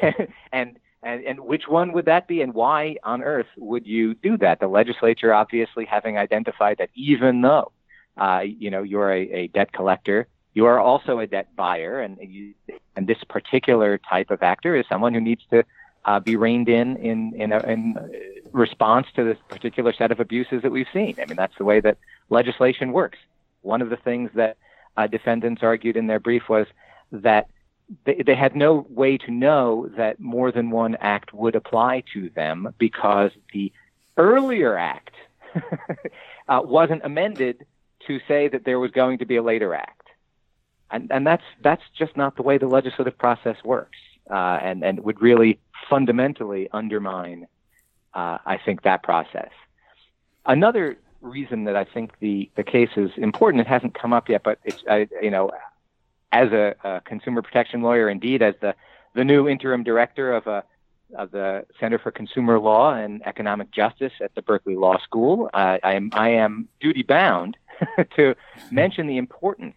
[0.00, 4.14] and, and and, and which one would that be, and why on earth would you
[4.14, 4.60] do that?
[4.60, 7.72] The legislature obviously having identified that even though,
[8.16, 12.18] uh, you know, you're a, a debt collector, you are also a debt buyer, and
[12.20, 12.54] you,
[12.96, 15.64] and this particular type of actor is someone who needs to
[16.06, 17.96] uh, be reined in in in, a, in
[18.52, 21.14] response to this particular set of abuses that we've seen.
[21.20, 21.98] I mean, that's the way that
[22.30, 23.18] legislation works.
[23.62, 24.56] One of the things that
[24.96, 26.66] uh, defendants argued in their brief was
[27.12, 27.48] that
[28.04, 32.30] they, they had no way to know that more than one act would apply to
[32.30, 33.72] them because the
[34.16, 35.14] earlier act
[36.48, 37.64] uh, wasn't amended
[38.06, 40.08] to say that there was going to be a later act.
[40.90, 43.98] And, and that's, that's just not the way the legislative process works
[44.30, 45.58] uh, and, and would really
[45.90, 47.46] fundamentally undermine,
[48.14, 49.50] uh, I think, that process.
[50.44, 54.42] Another reason that I think the, the case is important, it hasn't come up yet,
[54.44, 55.50] but it's, I, you know,
[56.36, 58.74] as a, a, consumer protection lawyer, indeed as the,
[59.14, 60.62] the new interim director of, a,
[61.16, 65.78] of the Center for Consumer Law and Economic Justice at the Berkeley Law School, uh,
[65.82, 67.56] I, am, I am duty bound
[68.16, 68.34] to
[68.70, 69.76] mention the importance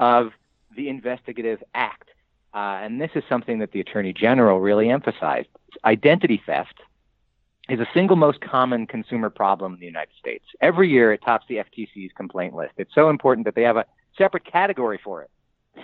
[0.00, 0.32] of
[0.74, 2.08] the investigative act.
[2.54, 5.48] Uh, and this is something that the Attorney General really emphasized.
[5.84, 6.80] Identity theft
[7.68, 10.44] is the single most common consumer problem in the United States.
[10.62, 12.72] Every year it tops the FTC's complaint list.
[12.78, 13.84] It's so important that they have a
[14.16, 15.30] separate category for it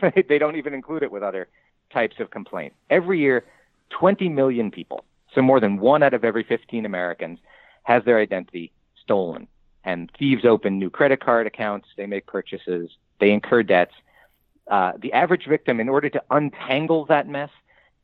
[0.28, 1.48] they don't even include it with other
[1.92, 2.76] types of complaints.
[2.90, 3.44] Every year,
[3.90, 5.04] 20 million people,
[5.34, 7.38] so more than one out of every 15 Americans,
[7.84, 9.46] has their identity stolen.
[9.84, 13.94] And thieves open new credit card accounts, they make purchases, they incur debts.
[14.66, 17.50] Uh, the average victim, in order to untangle that mess,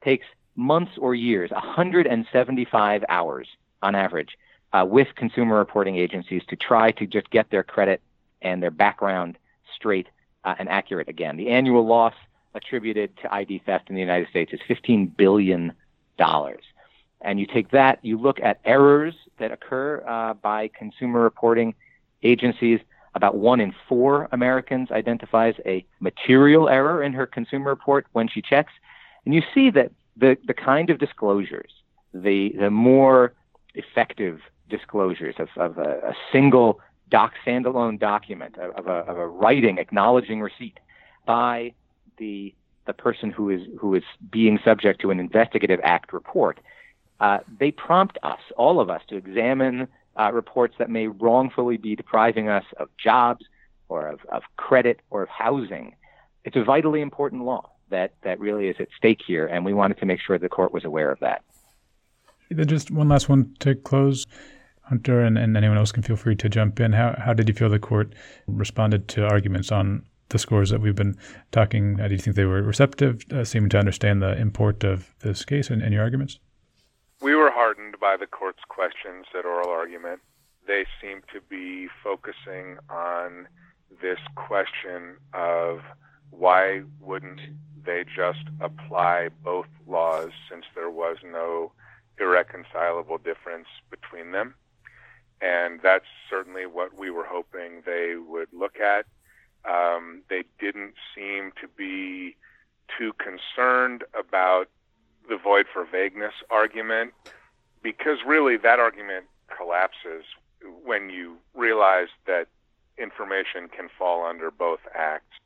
[0.04, 0.26] takes
[0.56, 3.48] months or years, 175 hours
[3.82, 4.36] on average,
[4.72, 8.02] uh, with consumer reporting agencies to try to just get their credit
[8.42, 9.38] and their background
[9.74, 10.08] straight
[10.44, 11.36] uh, and accurate again.
[11.36, 12.14] The annual loss
[12.54, 15.72] attributed to ID theft in the United States is $15 billion.
[17.22, 21.74] And you take that, you look at errors that occur uh, by consumer reporting
[22.22, 22.80] agencies.
[23.14, 28.40] About one in four Americans identifies a material error in her consumer report when she
[28.40, 28.72] checks.
[29.24, 31.72] And you see that the, the kind of disclosures,
[32.14, 33.34] the, the more
[33.74, 39.78] effective disclosures of, of a, a single doc standalone document of a, of a writing
[39.78, 40.78] acknowledging receipt
[41.26, 41.72] by
[42.18, 42.54] the
[42.86, 46.58] the person who is who is being subject to an investigative act report,
[47.20, 49.86] uh, they prompt us, all of us, to examine
[50.18, 53.44] uh, reports that may wrongfully be depriving us of jobs
[53.88, 55.94] or of, of credit or of housing.
[56.44, 59.98] It's a vitally important law that that really is at stake here, and we wanted
[59.98, 61.42] to make sure the court was aware of that.
[62.50, 64.26] Just one last one to close.
[64.90, 66.92] Hunter and, and anyone else can feel free to jump in.
[66.92, 68.12] How, how did you feel the court
[68.48, 71.16] responded to arguments on the scores that we've been
[71.52, 71.96] talking?
[71.96, 75.70] Do you think they were receptive, uh, seeming to understand the import of this case
[75.70, 76.40] and, and your arguments?
[77.22, 80.22] We were heartened by the court's questions at oral argument.
[80.66, 83.46] They seemed to be focusing on
[84.02, 85.82] this question of
[86.30, 87.40] why wouldn't
[87.84, 91.70] they just apply both laws since there was no
[92.18, 94.54] irreconcilable difference between them
[95.40, 99.06] and that's certainly what we were hoping they would look at.
[99.68, 102.36] Um, they didn't seem to be
[102.98, 104.68] too concerned about
[105.28, 107.12] the void for vagueness argument
[107.82, 109.26] because really that argument
[109.56, 110.24] collapses
[110.84, 112.46] when you realize that
[112.98, 115.36] information can fall under both acts.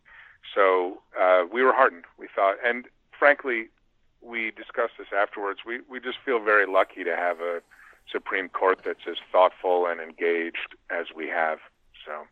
[0.54, 2.04] So uh, we were heartened.
[2.18, 2.86] We thought, and
[3.16, 3.68] frankly,
[4.20, 5.60] we discussed this afterwards.
[5.66, 7.60] We we just feel very lucky to have a
[8.10, 11.58] Supreme Court that's as thoughtful and engaged as we have.
[12.06, 12.26] So.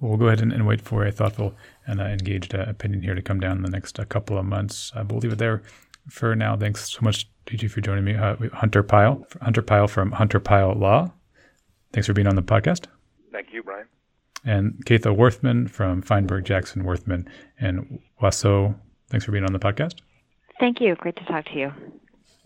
[0.00, 1.54] We'll go ahead and, and wait for a thoughtful
[1.86, 4.44] and uh, engaged uh, opinion here to come down in the next uh, couple of
[4.44, 4.92] months.
[5.08, 5.62] we'll leave it there
[6.08, 6.56] for now.
[6.56, 8.14] Thanks so much, DG, for joining me.
[8.14, 11.12] Uh, Hunter Pyle, Hunter Pyle from Hunter Pyle Law.
[11.92, 12.86] Thanks for being on the podcast.
[13.30, 13.86] Thank you, Brian.
[14.44, 17.28] And Catha Worthman from Feinberg Jackson Worthman
[17.60, 18.74] and Wasow.
[19.08, 20.00] Thanks for being on the podcast.
[20.58, 20.94] Thank you.
[20.96, 21.72] Great to talk to you.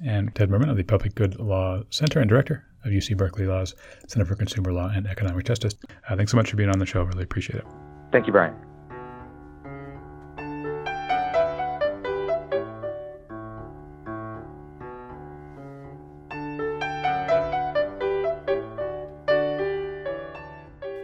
[0.04, 3.74] And Ted Mermin of the Public Good Law Center and Director of UC Berkeley Law's
[4.06, 5.74] Center for Consumer Law and Economic Justice.
[6.08, 7.02] Uh, thanks so much for being on the show.
[7.02, 7.66] Really appreciate it.
[8.12, 8.54] Thank you, Brian.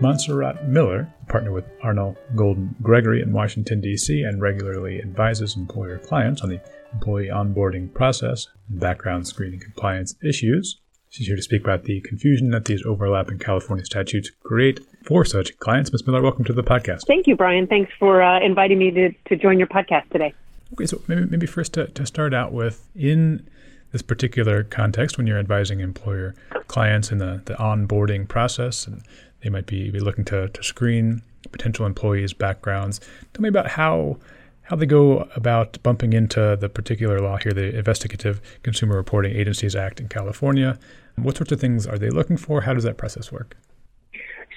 [0.02, 5.98] Montserrat Miller, a partner with Arnall Golden Gregory in Washington, D.C., and regularly advises employer
[5.98, 6.60] clients on the
[6.92, 10.80] employee onboarding process and background screening compliance issues.
[11.08, 15.56] She's here to speak about the confusion that these overlapping California statutes create for such
[15.58, 15.92] clients.
[15.92, 16.04] Ms.
[16.04, 17.06] Miller, welcome to the podcast.
[17.06, 17.68] Thank you, Brian.
[17.68, 20.34] Thanks for uh, inviting me to, to join your podcast today.
[20.72, 23.48] Okay, so maybe, maybe first to, to start out with, in
[23.92, 26.34] this particular context, when you're advising employer
[26.66, 29.04] clients in the, the onboarding process and
[29.42, 33.00] they might be, be looking to, to screen potential employees' backgrounds.
[33.34, 34.18] Tell me about how
[34.64, 39.74] how they go about bumping into the particular law here, the Investigative Consumer Reporting Agencies
[39.74, 40.78] Act in California.
[41.16, 42.60] What sorts of things are they looking for?
[42.62, 43.56] How does that process work?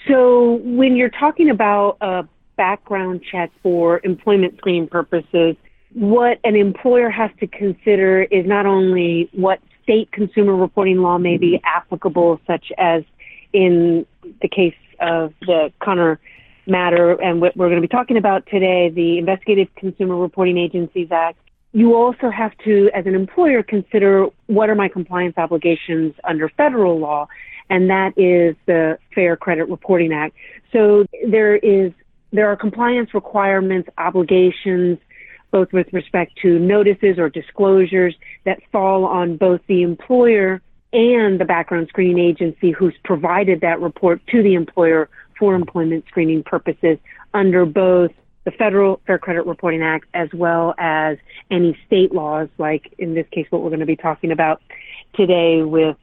[0.08, 2.26] So, when you're talking about a
[2.56, 5.56] background check for employment screening purposes,
[5.94, 11.38] what an employer has to consider is not only what state consumer reporting law may
[11.38, 13.04] be applicable, such as
[13.56, 14.06] in
[14.42, 16.20] the case of the Connor
[16.68, 21.08] matter and what we're going to be talking about today, the Investigative Consumer Reporting Agencies
[21.12, 21.38] Act,
[21.72, 27.00] you also have to, as an employer, consider what are my compliance obligations under federal
[27.00, 27.28] law,
[27.70, 30.36] and that is the Fair Credit Reporting Act.
[30.72, 31.94] So there is
[32.32, 34.98] there are compliance requirements, obligations,
[35.52, 40.62] both with respect to notices or disclosures that fall on both the employer
[40.96, 46.42] and the background screening agency who's provided that report to the employer for employment screening
[46.42, 46.98] purposes
[47.34, 48.12] under both
[48.46, 51.18] the Federal Fair Credit Reporting Act as well as
[51.52, 54.62] any state laws, like in this case, what we're going to be talking about
[55.16, 55.98] today with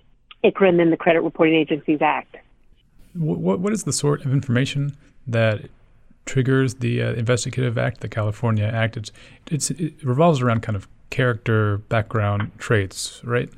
[0.45, 2.37] ICRA and then the Credit Reporting Agencies Act.
[3.15, 5.71] What, what is the sort of information that
[6.27, 8.97] triggers the uh, Investigative Act, the California Act?
[8.99, 9.13] It's,
[9.51, 13.49] it's, it revolves around kind of character, background traits, right?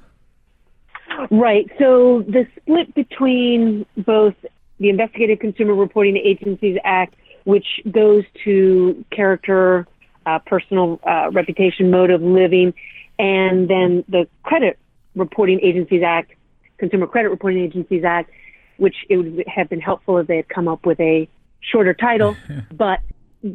[1.30, 1.70] Right.
[1.78, 4.34] So the split between both
[4.78, 7.14] the Investigative Consumer Reporting Agencies Act,
[7.44, 9.86] which goes to character,
[10.26, 12.74] uh, personal uh, reputation, mode of living,
[13.18, 14.78] and then the Credit
[15.14, 16.32] Reporting Agencies Act,
[16.78, 18.30] Consumer Credit Reporting Agencies Act,
[18.78, 21.28] which it would have been helpful if they had come up with a
[21.60, 22.36] shorter title,
[22.72, 23.00] but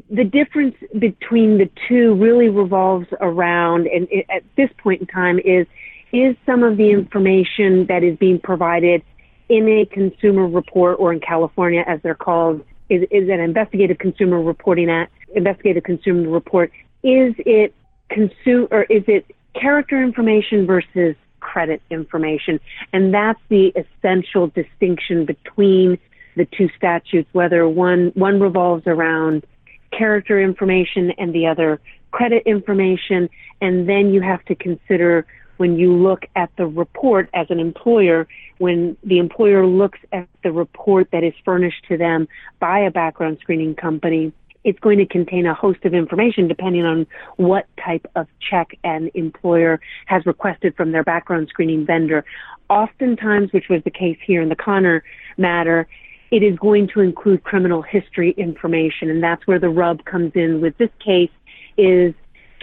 [0.10, 5.40] the difference between the two really revolves around, and it, at this point in time,
[5.40, 5.66] is
[6.12, 9.04] is some of the information that is being provided
[9.48, 14.42] in a consumer report or in California, as they're called, is, is an investigative consumer
[14.42, 16.72] reporting act, investigative consumer report.
[17.04, 17.74] Is it
[18.10, 22.60] consume or is it character information versus credit information?
[22.94, 25.98] And that's the essential distinction between
[26.36, 29.46] the two statutes, whether one, one revolves around
[29.92, 31.80] character information and the other
[32.12, 33.30] credit information.
[33.62, 35.26] And then you have to consider
[35.60, 38.30] when you look at the report as an employer,
[38.60, 42.30] when the employer looks at the report that is furnished to them
[42.60, 44.32] by a background screening company,
[44.64, 47.06] it's going to contain a host of information depending on
[47.36, 52.24] what type of check an employer has requested from their background screening vendor.
[52.70, 55.04] Oftentimes, which was the case here in the Connor
[55.38, 55.90] matter,
[56.32, 60.62] it is going to include criminal history information, and that's where the rub comes in
[60.62, 61.32] with this case
[61.78, 62.14] is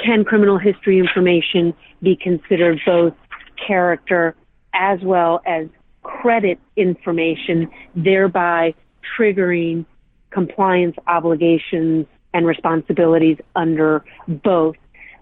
[0.02, 3.14] can criminal history information be considered both
[3.66, 4.34] character
[4.74, 5.66] as well as
[6.02, 8.74] credit information, thereby
[9.18, 9.84] triggering
[10.30, 14.76] compliance obligations and responsibilities under both.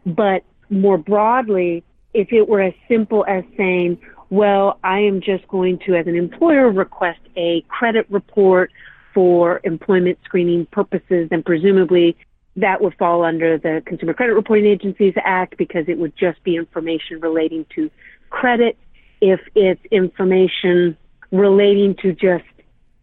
[0.05, 3.99] But more broadly, if it were as simple as saying,
[4.31, 8.73] well, I am just going to, as an employer, request a credit report
[9.13, 12.17] for employment screening purposes, then presumably
[12.57, 16.57] that would fall under the Consumer Credit Reporting Agencies Act because it would just be
[16.57, 17.91] information relating to
[18.31, 18.77] credit.
[19.21, 20.97] If it's information
[21.33, 22.45] relating to just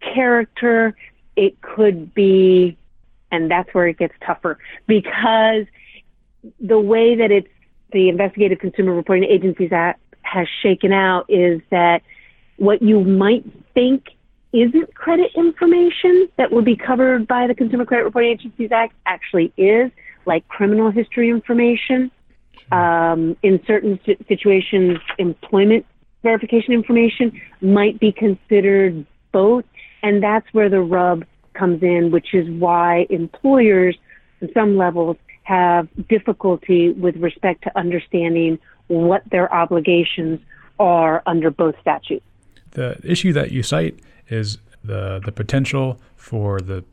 [0.01, 0.95] character,
[1.35, 2.77] it could be,
[3.31, 5.65] and that's where it gets tougher because
[6.59, 7.47] the way that it's
[7.91, 12.01] the Investigative Consumer Reporting Agencies Act has shaken out is that
[12.57, 13.43] what you might
[13.73, 14.09] think
[14.53, 19.53] isn't credit information that would be covered by the Consumer Credit Reporting Agencies Act actually
[19.57, 19.91] is,
[20.25, 22.11] like criminal history information.
[22.71, 25.85] Um, in certain situations, employment
[26.23, 29.65] verification information might be considered both.
[30.03, 33.97] And that's where the rub comes in, which is why employers,
[34.41, 40.39] on some levels, have difficulty with respect to understanding what their obligations
[40.79, 42.25] are under both statutes.
[42.71, 43.99] The issue that you cite
[44.31, 46.83] is the the potential for the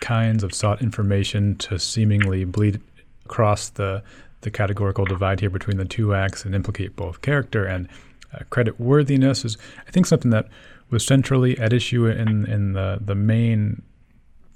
[0.00, 2.80] kinds of sought information to seemingly bleed
[3.24, 4.02] across the
[4.42, 7.88] the categorical divide here between the two acts and implicate both character and
[8.34, 10.48] uh, credit worthiness is I think something that
[10.90, 13.82] was centrally at issue in in the the main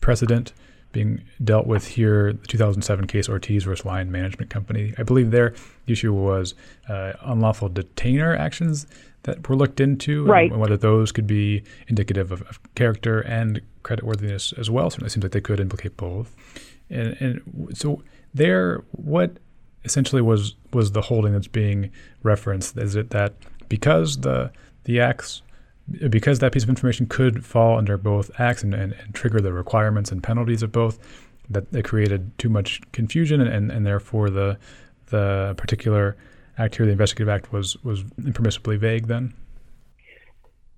[0.01, 0.53] precedent
[0.93, 4.93] being dealt with here, the 2007 case Ortiz versus Lyon Management Company.
[4.99, 5.55] I believe their
[5.87, 6.55] issue was
[6.89, 8.87] uh, unlawful detainer actions
[9.25, 10.51] that were looked into, right.
[10.51, 14.91] and whether those could be indicative of, of character and creditworthiness as well.
[14.91, 16.35] Certainly, seems like they could implicate both.
[16.89, 18.03] And, and so,
[18.33, 19.39] there, what
[19.85, 21.91] essentially was was the holding that's being
[22.23, 22.77] referenced?
[22.77, 23.35] Is it that
[23.69, 24.51] because the
[24.85, 25.43] the acts
[26.09, 29.53] because that piece of information could fall under both acts and, and, and trigger the
[29.53, 31.01] requirements and penalties of both,
[31.49, 34.59] that it created too much confusion, and, and, and therefore the
[35.07, 36.17] the particular
[36.61, 39.07] act here, the investigative act, was was impermissibly vague.
[39.07, 39.35] Then.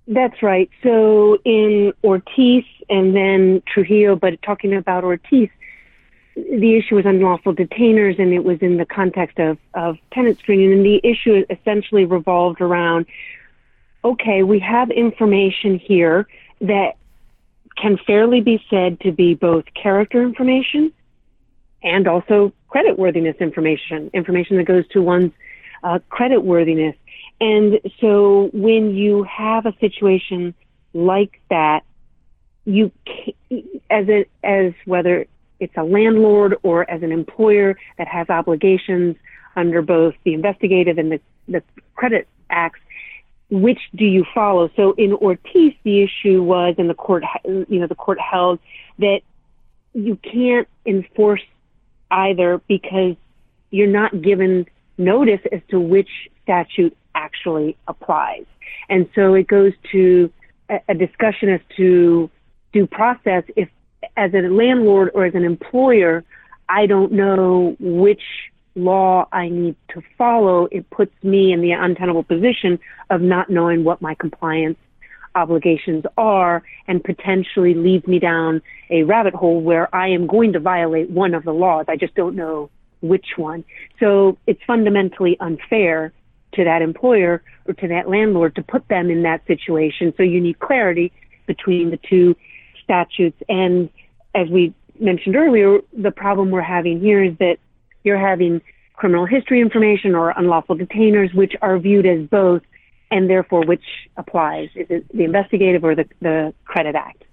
[0.07, 0.69] That's right.
[0.81, 5.49] So in Ortiz and then Trujillo, but talking about Ortiz,
[6.35, 10.73] the issue was unlawful detainers, and it was in the context of of tenant screening,
[10.73, 13.05] and the issue essentially revolved around
[14.05, 16.27] okay, we have information here
[16.59, 16.97] that
[17.77, 20.91] can fairly be said to be both character information
[21.81, 25.31] and also creditworthiness information, information that goes to one's
[25.83, 26.95] uh, creditworthiness.
[27.41, 30.53] And so when you have a situation
[30.93, 31.83] like that,
[32.65, 32.91] you
[33.89, 35.25] as a, as whether
[35.59, 39.15] it's a landlord or as an employer that has obligations
[39.55, 41.63] under both the investigative and the, the
[41.95, 42.79] credit acts,
[43.49, 44.69] which do you follow?
[44.75, 48.59] So in Ortiz, the issue was, and the court, you know, the court held
[48.99, 49.21] that
[49.93, 51.43] you can't enforce
[52.09, 53.15] either because
[53.69, 54.65] you're not given
[54.97, 56.09] notice as to which
[56.43, 58.45] statute actually applies.
[58.89, 60.31] And so it goes to
[60.69, 62.29] a, a discussion as to
[62.71, 63.43] due process.
[63.55, 63.69] If
[64.17, 66.23] as a landlord or as an employer,
[66.67, 68.21] I don't know which
[68.75, 72.79] law I need to follow, it puts me in the untenable position
[73.09, 74.77] of not knowing what my compliance
[75.35, 80.59] obligations are and potentially leads me down a rabbit hole where I am going to
[80.59, 81.85] violate one of the laws.
[81.87, 82.69] I just don't know
[83.03, 83.63] which one.
[83.99, 86.13] So it's fundamentally unfair
[86.53, 90.13] to that employer or to that landlord to put them in that situation.
[90.17, 91.11] So you need clarity
[91.45, 92.35] between the two
[92.83, 93.41] statutes.
[93.49, 93.89] And
[94.33, 97.57] as we mentioned earlier, the problem we're having here is that
[98.03, 98.61] you're having
[98.93, 102.61] criminal history information or unlawful detainers, which are viewed as both,
[103.11, 103.83] and therefore which
[104.17, 104.69] applies?
[104.75, 107.23] Is it the investigative or the, the credit act?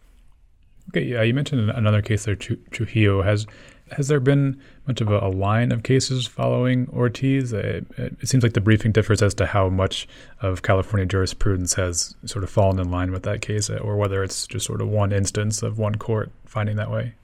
[0.88, 3.22] Okay, yeah, you mentioned another case there, Trujillo.
[3.22, 3.46] Has
[3.92, 7.52] has there been much of a, line of cases following Ortiz?
[7.52, 10.08] It, it, seems like the briefing differs as to how much
[10.40, 14.46] of California jurisprudence has sort of fallen in line with that case, or whether it's
[14.46, 17.14] just sort of one instance of one court finding that way.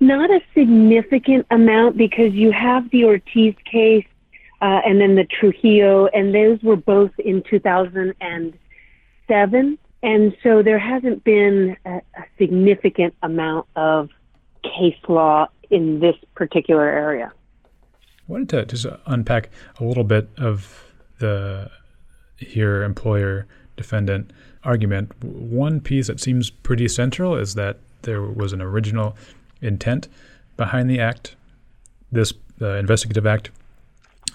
[0.00, 4.06] Not a significant amount because you have the Ortiz case
[4.60, 9.78] uh, and then the Trujillo, and those were both in 2007.
[10.04, 14.10] And so there hasn't been a, a significant amount of
[14.62, 17.32] case law in this particular area.
[18.28, 19.50] I wanted to just unpack
[19.80, 20.84] a little bit of
[21.18, 21.70] the
[22.36, 23.46] here employer
[23.76, 24.32] defendant
[24.64, 25.12] argument.
[25.24, 29.16] One piece that seems pretty central is that there was an original
[29.60, 30.08] intent
[30.56, 31.36] behind the act,
[32.10, 33.50] this the investigative act,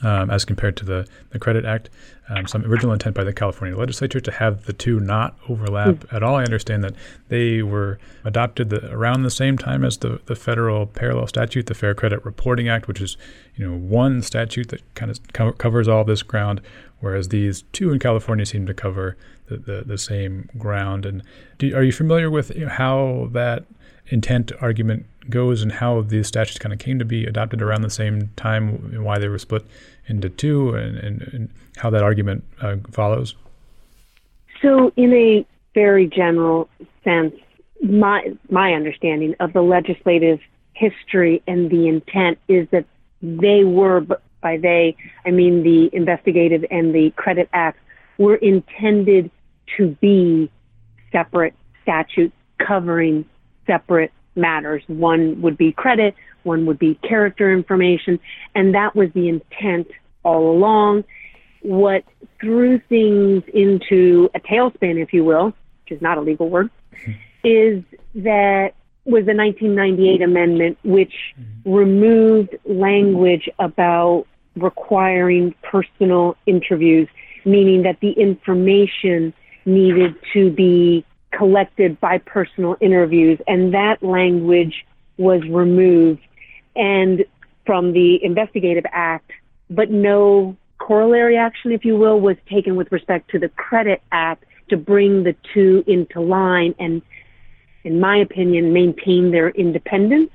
[0.03, 1.89] um, as compared to the, the credit act,
[2.29, 6.13] um, some original intent by the California legislature to have the two not overlap mm.
[6.13, 6.35] at all.
[6.35, 6.93] I understand that
[7.29, 11.73] they were adopted the, around the same time as the, the federal parallel statute, the
[11.73, 13.17] Fair Credit Reporting Act, which is
[13.55, 16.61] you know one statute that kind of co- covers all this ground,
[16.99, 19.17] whereas these two in California seem to cover
[19.47, 21.05] the, the, the same ground.
[21.05, 21.23] And
[21.57, 23.65] do, are you familiar with how that
[24.09, 27.89] intent argument goes and how these statutes kind of came to be adopted around the
[27.89, 29.65] same time and why they were split
[30.07, 33.35] into two and, and, and how that argument uh, follows?
[34.61, 36.69] So, in a very general
[37.03, 37.35] sense,
[37.83, 40.39] my my understanding of the legislative
[40.73, 42.85] history and the intent is that
[43.21, 44.01] they were
[44.41, 47.79] by they I mean the investigative and the credit acts
[48.17, 49.29] were intended
[49.77, 50.49] to be
[51.11, 51.53] separate
[51.83, 53.25] statutes covering
[53.65, 54.83] separate matters.
[54.87, 58.19] One would be credit, one would be character information,
[58.55, 59.87] and that was the intent
[60.23, 61.03] all along.
[61.61, 62.03] What
[62.39, 66.69] threw things into a tailspin, if you will, which is not a legal word,
[67.43, 67.83] is
[68.15, 68.73] that
[69.05, 71.73] was the 1998 amendment, which mm-hmm.
[71.73, 74.25] removed language about
[74.55, 77.07] requiring personal interviews,
[77.45, 79.33] meaning that the information
[79.65, 84.85] needed to be collected by personal interviews, and that language
[85.17, 86.21] was removed
[86.75, 87.25] and
[87.65, 89.31] from the Investigative Act,
[89.69, 94.45] but no corollary action, if you will, was taken with respect to the Credit Act
[94.69, 97.01] to bring the two into line and,
[97.83, 100.31] in my opinion, maintain their independence.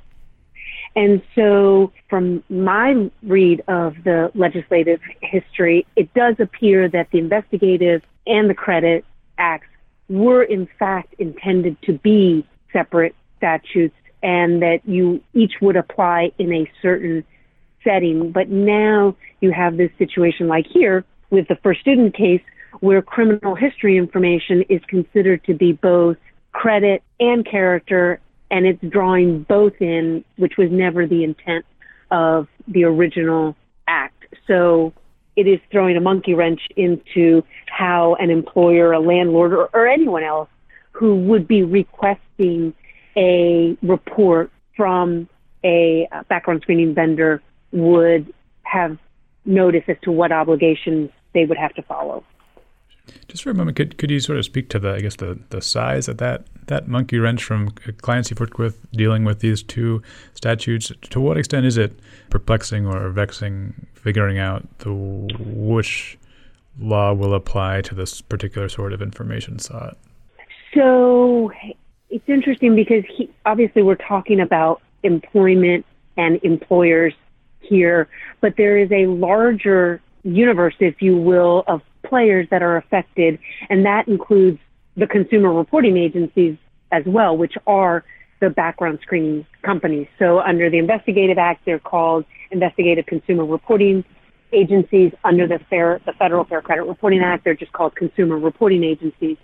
[0.95, 8.03] And so, from my read of the legislative history, it does appear that the investigative
[8.27, 9.05] and the credit
[9.39, 9.69] acts
[10.13, 16.53] were in fact intended to be separate statutes and that you each would apply in
[16.53, 17.25] a certain
[17.83, 18.31] setting.
[18.31, 22.43] But now you have this situation like here with the first student case
[22.81, 26.19] where criminal history information is considered to be both
[26.53, 31.65] credit and character and it's drawing both in, which was never the intent
[32.11, 33.57] of the original
[33.89, 34.27] act.
[34.47, 34.93] So
[35.37, 40.23] it is throwing a monkey wrench into how an employer, a landlord, or, or anyone
[40.23, 40.49] else
[40.93, 42.75] who would be requesting
[43.17, 45.29] a report from
[45.65, 48.99] a background screening vendor would have
[49.45, 52.25] notice as to what obligations they would have to follow.
[53.29, 55.39] Just for a moment, could could you sort of speak to the I guess the,
[55.51, 59.63] the size of that that monkey wrench from clients you've worked with dealing with these
[59.63, 60.03] two
[60.35, 60.93] statutes?
[61.11, 61.99] To what extent is it
[62.31, 66.19] perplexing or vexing figuring out the which
[66.79, 69.97] law will apply to this particular sort of information sought?
[70.75, 71.53] So
[72.11, 75.85] it's interesting because he, obviously we're talking about employment
[76.17, 77.15] and employers
[77.61, 78.09] here,
[78.41, 83.39] but there is a larger universe, if you will, of players that are affected,
[83.71, 84.59] and that includes
[84.97, 86.57] the consumer reporting agencies
[86.91, 88.05] as well, which are
[88.41, 90.07] the background screening companies.
[90.19, 94.05] So under the Investigative Act, they're called Investigative Consumer Reporting
[94.53, 95.13] Agencies.
[95.25, 99.39] Under the Fair, the Federal Fair Credit Reporting Act, they're just called Consumer Reporting Agencies.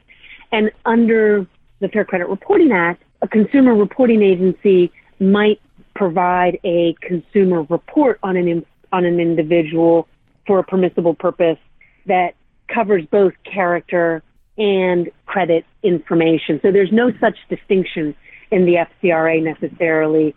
[0.53, 1.47] And under
[1.81, 5.61] the Fair Credit Reporting Act, a consumer reporting agency might
[5.95, 10.09] provide a consumer report on an on an individual
[10.49, 11.59] for a permissible purpose
[12.07, 12.35] that
[12.67, 14.23] covers both character
[14.57, 16.59] and credit information.
[16.63, 18.17] So there's no such distinction
[18.51, 20.35] in the FCRA necessarily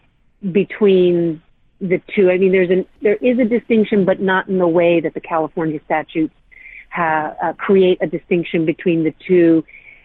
[0.51, 1.41] between
[1.79, 2.29] the two.
[2.29, 5.21] I mean, there's an there is a distinction, but not in the way that the
[5.21, 6.35] California statutes
[6.91, 9.63] ha, uh, create a distinction between the two.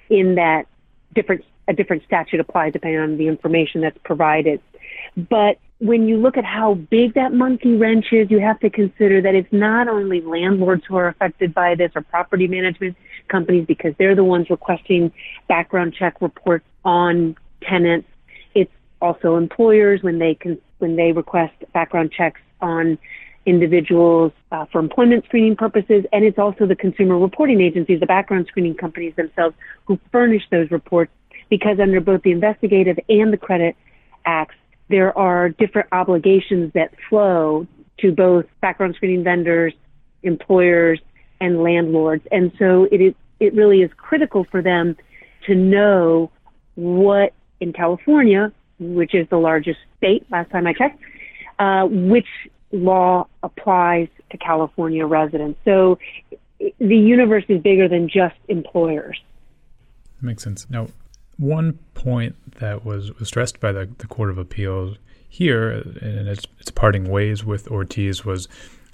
[0.08, 0.66] In that
[1.14, 4.62] different a different statute applies depending on the information that's provided.
[5.16, 9.20] But when you look at how big that monkey wrench is, you have to consider
[9.20, 12.96] that it's not only landlords who are affected by this or property management
[13.28, 15.12] companies because they're the ones requesting
[15.48, 18.08] background check reports on tenants.
[18.54, 18.72] It's
[19.02, 22.98] also employers when they can, when they request background checks on
[23.44, 28.46] individuals uh, for employment screening purposes, and it's also the consumer reporting agencies, the background
[28.48, 29.54] screening companies themselves,
[29.84, 31.12] who furnish those reports
[31.48, 33.76] because under both the investigative and the credit
[34.24, 34.56] acts,
[34.88, 37.66] there are different obligations that flow
[37.98, 39.72] to both background screening vendors,
[40.22, 41.00] employers,
[41.40, 42.24] and landlords.
[42.30, 44.96] And so it is, it really is critical for them
[45.46, 46.30] to know
[46.74, 51.00] what in California, which is the largest state last time I checked,
[51.58, 52.28] uh, which
[52.72, 55.58] law applies to California residents.
[55.64, 55.98] So
[56.58, 59.20] the universe is bigger than just employers.
[60.20, 60.66] Makes sense.
[60.70, 60.88] Now,
[61.38, 64.96] one point that was, was stressed by the, the Court of Appeals
[65.28, 68.48] here, and its, its parting ways with Ortiz, was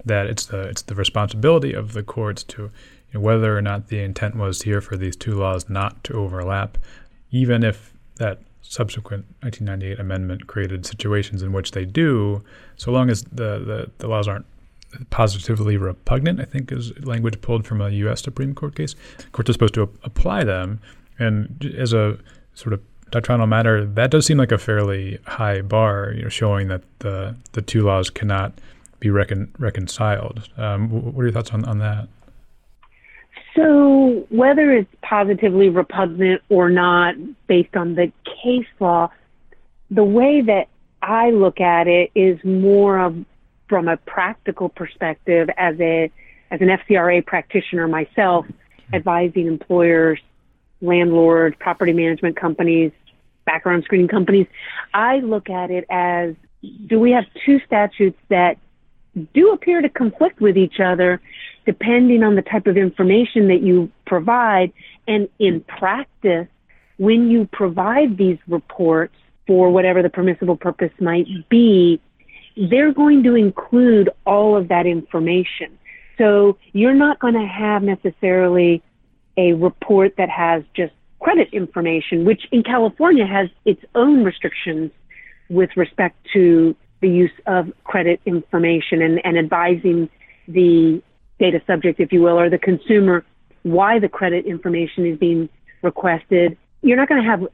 [0.04, 2.70] that it's the it's the responsibility of the courts to you
[3.14, 6.78] know, whether or not the intent was here for these two laws not to overlap,
[7.30, 12.42] even if that subsequent 1998 amendment created situations in which they do,
[12.76, 14.46] so long as the, the, the laws aren't
[15.10, 18.22] positively repugnant, I think is language pulled from a U.S.
[18.22, 18.94] Supreme Court case.
[19.32, 20.80] Courts are supposed to apply them
[21.18, 22.18] and as a
[22.54, 26.68] sort of doctrinal matter, that does seem like a fairly high bar, you know, showing
[26.68, 28.52] that the the two laws cannot
[28.98, 30.48] be recon- reconciled.
[30.56, 32.08] Um, what are your thoughts on, on that?
[33.54, 39.10] So, whether it's positively repugnant or not, based on the case law,
[39.90, 40.68] the way that
[41.02, 43.16] I look at it is more of
[43.68, 46.10] from a practical perspective as a
[46.50, 48.46] as an FCRA practitioner myself,
[48.92, 50.20] advising employers
[50.82, 52.92] landlords, property management companies,
[53.44, 54.46] background screening companies.
[54.92, 56.34] I look at it as
[56.86, 58.58] do we have two statutes that
[59.34, 61.20] do appear to conflict with each other
[61.64, 64.72] depending on the type of information that you provide.
[65.06, 66.48] And in practice,
[66.96, 69.14] when you provide these reports
[69.46, 72.00] for whatever the permissible purpose might be,
[72.56, 75.78] they're going to include all of that information.
[76.18, 78.82] So you're not going to have necessarily
[79.36, 84.90] a report that has just credit information, which in California has its own restrictions
[85.48, 90.08] with respect to the use of credit information and, and advising
[90.48, 91.02] the
[91.38, 93.24] data subject, if you will, or the consumer
[93.62, 95.48] why the credit information is being
[95.82, 96.56] requested.
[96.82, 97.46] You're not going to have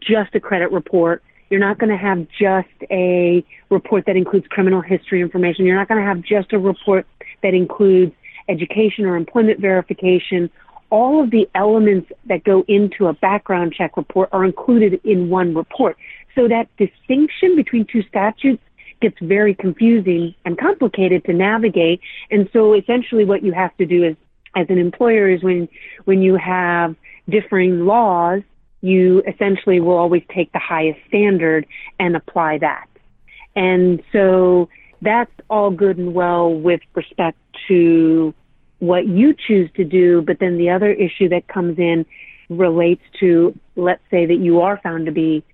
[0.00, 1.22] just a credit report.
[1.48, 5.64] You're not going to have just a report that includes criminal history information.
[5.64, 7.06] You're not going to have just a report
[7.42, 8.12] that includes
[8.48, 10.50] education or employment verification.
[10.90, 15.54] All of the elements that go into a background check report are included in one
[15.54, 15.96] report.
[16.34, 18.62] So that distinction between two statutes
[19.00, 22.00] gets very confusing and complicated to navigate.
[22.30, 24.16] And so essentially what you have to do is
[24.54, 25.68] as an employer is when
[26.04, 26.96] when you have
[27.28, 28.42] differing laws,
[28.80, 31.66] you essentially will always take the highest standard
[31.98, 32.88] and apply that.
[33.54, 34.68] And so
[35.02, 37.38] that's all good and well with respect
[37.68, 38.34] to
[38.80, 42.04] what you choose to do, but then the other issue that comes in
[42.48, 45.44] relates to let's say that you are found to be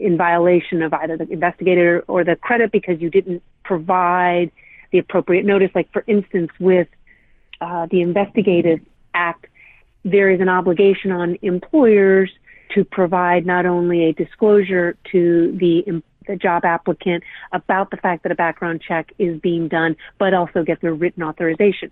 [0.00, 4.50] in violation of either the investigator or the credit because you didn't provide
[4.92, 5.70] the appropriate notice.
[5.74, 6.88] Like, for instance, with
[7.60, 8.80] uh, the Investigative
[9.12, 9.46] Act,
[10.04, 12.30] there is an obligation on employers
[12.74, 17.22] to provide not only a disclosure to the, the job applicant
[17.52, 21.22] about the fact that a background check is being done, but also get their written
[21.22, 21.90] authorization.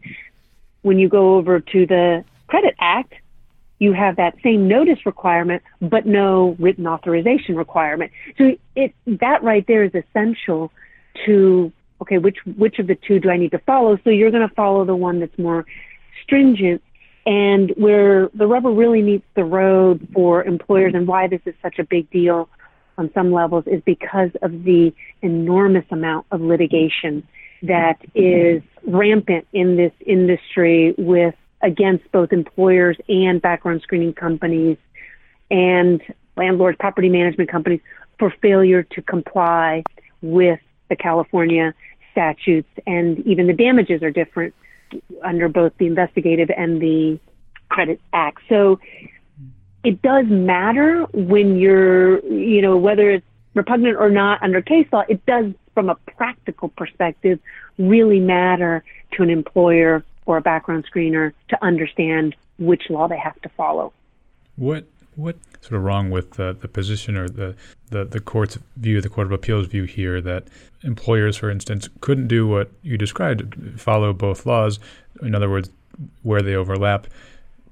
[0.83, 3.14] When you go over to the Credit Act,
[3.78, 8.12] you have that same notice requirement, but no written authorization requirement.
[8.39, 10.72] So it, that right there is essential
[11.26, 13.99] to, okay, which, which of the two do I need to follow?
[14.05, 15.66] So you're going to follow the one that's more
[16.22, 16.83] stringent
[17.26, 21.78] and where the rubber really meets the road for employers and why this is such
[21.78, 22.49] a big deal
[22.99, 27.26] on some levels is because of the enormous amount of litigation
[27.62, 34.76] that is rampant in this industry with against both employers and background screening companies
[35.50, 36.02] and
[36.36, 37.80] landlords, property management companies
[38.18, 39.84] for failure to comply
[40.22, 40.58] with
[40.88, 41.72] the California
[42.10, 42.68] statutes.
[42.86, 44.54] And even the damages are different
[45.22, 47.18] under both the investigative and the
[47.68, 48.40] credit act.
[48.48, 48.80] So
[49.84, 55.05] it does matter when you're, you know, whether it's repugnant or not under case law,
[55.09, 57.38] it does, from a practical perspective,
[57.78, 63.40] really matter to an employer or a background screener to understand which law they have
[63.42, 63.92] to follow.
[64.57, 64.86] What
[65.16, 67.55] what sort of wrong with the, the position or the,
[67.90, 70.44] the, the court's view, the Court of Appeals view here that
[70.82, 74.78] employers, for instance, couldn't do what you described, follow both laws.
[75.20, 75.70] In other words,
[76.22, 77.07] where they overlap,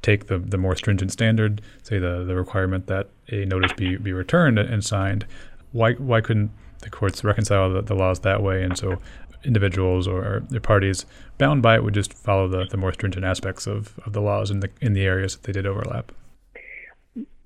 [0.03, 4.12] take the, the more stringent standard, say the, the requirement that a notice be, be
[4.12, 5.26] returned and signed.
[5.73, 6.51] Why why couldn't
[6.81, 8.62] the courts reconcile the, the laws that way?
[8.62, 8.99] And so
[9.45, 11.07] individuals or their parties
[11.39, 14.51] bound by it would just follow the, the more stringent aspects of, of the laws
[14.51, 16.12] in the in the areas that they did overlap.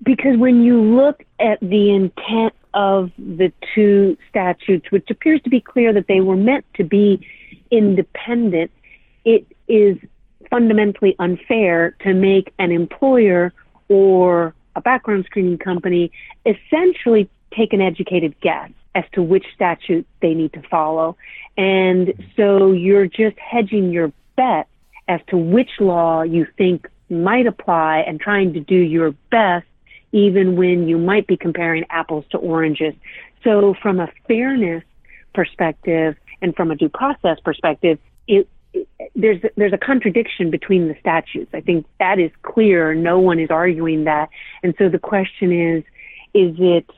[0.02, 5.60] Because when you look at the intent of the two statutes, which appears to be
[5.60, 7.26] clear that they were meant to be
[7.70, 8.70] independent,
[9.24, 9.96] it is
[10.50, 13.52] fundamentally unfair to make an employer
[13.88, 16.10] or a background screening company
[16.44, 21.16] essentially take an educated guess as to which statute they need to follow.
[21.56, 24.68] And so you're just hedging your bet
[25.08, 29.66] as to which law you think might apply and trying to do your best
[30.12, 32.94] even when you might be comparing apples to oranges.
[33.42, 34.84] So from a fairness
[35.34, 37.98] perspective and from a due process perspective,
[38.28, 41.50] it, it, there's there's a contradiction between the statutes.
[41.52, 42.94] I think that is clear.
[42.94, 44.30] No one is arguing that.
[44.62, 45.84] And so the question is,
[46.32, 46.88] is it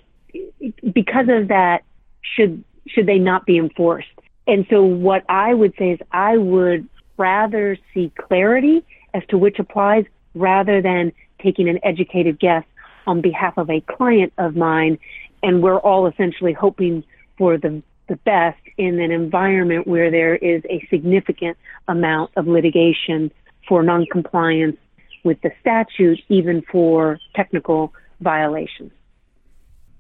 [0.93, 1.85] because of that,
[2.23, 4.09] should should they not be enforced?
[4.47, 8.85] And so what I would say is I would rather see clarity
[9.15, 11.13] as to which applies rather than
[11.43, 12.65] taking an educated guess
[13.07, 14.99] on behalf of a client of mine.
[15.43, 17.05] And we're all essentially hoping
[17.39, 21.57] for the, the best in an environment where there is a significant
[21.89, 23.33] amount of litigation
[23.69, 24.77] for noncompliance
[25.25, 28.93] with the statute, even for technical violations.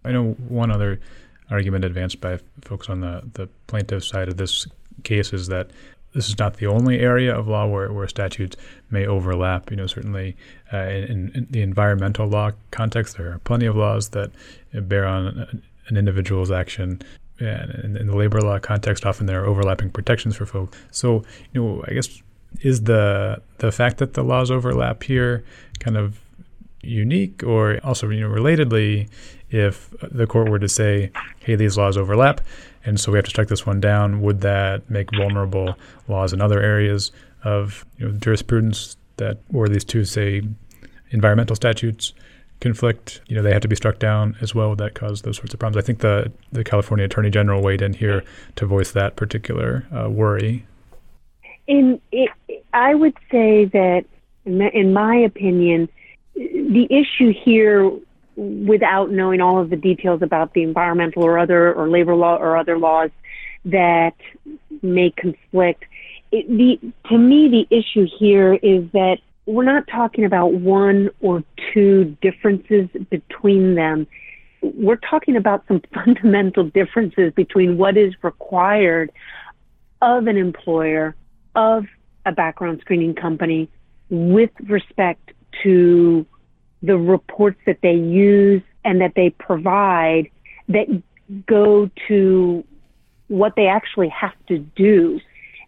[0.06, 1.00] I know one other
[1.50, 4.66] argument advanced by folks on the, the plaintiff side of this
[5.04, 5.70] case is that
[6.14, 8.56] this is not the only area of law where, where statutes
[8.90, 9.70] may overlap.
[9.70, 10.34] You know, certainly
[10.72, 14.30] uh, in, in, the environmental law context, there are plenty of laws that
[14.72, 17.02] bear on an individual's action.
[17.38, 20.78] And in the labor law context, often there are overlapping protections for folks.
[20.90, 22.22] So, you know, I guess
[22.62, 25.44] is the the fact that the laws overlap here
[25.80, 26.18] kind of
[26.82, 29.08] unique, or also, you know, relatedly,
[29.50, 32.40] if the court were to say, "Hey, these laws overlap,"
[32.84, 34.20] and so we have to strike this one down.
[34.22, 35.76] Would that make vulnerable
[36.08, 37.12] laws in other areas
[37.44, 40.42] of you know, jurisprudence that, or these two say,
[41.10, 42.12] environmental statutes
[42.60, 43.20] conflict?
[43.28, 44.70] You know, they have to be struck down as well.
[44.70, 45.82] Would that cause those sorts of problems?
[45.82, 48.24] I think the the California Attorney General weighed in here
[48.56, 50.66] to voice that particular uh, worry.
[51.66, 52.30] In it,
[52.72, 54.04] I would say that,
[54.44, 55.88] in my opinion,
[56.34, 57.90] the issue here
[58.36, 62.56] without knowing all of the details about the environmental or other or labor law or
[62.56, 63.10] other laws
[63.64, 64.14] that
[64.82, 65.84] may conflict.
[66.30, 66.78] It, the,
[67.08, 72.88] to me, the issue here is that we're not talking about one or two differences
[73.10, 74.06] between them.
[74.60, 79.10] We're talking about some fundamental differences between what is required
[80.02, 81.14] of an employer,
[81.54, 81.86] of
[82.26, 83.70] a background screening company,
[84.10, 85.32] with respect
[85.62, 86.26] to
[86.82, 90.30] the reports that they use and that they provide
[90.68, 90.86] that
[91.46, 92.64] go to
[93.28, 95.20] what they actually have to do.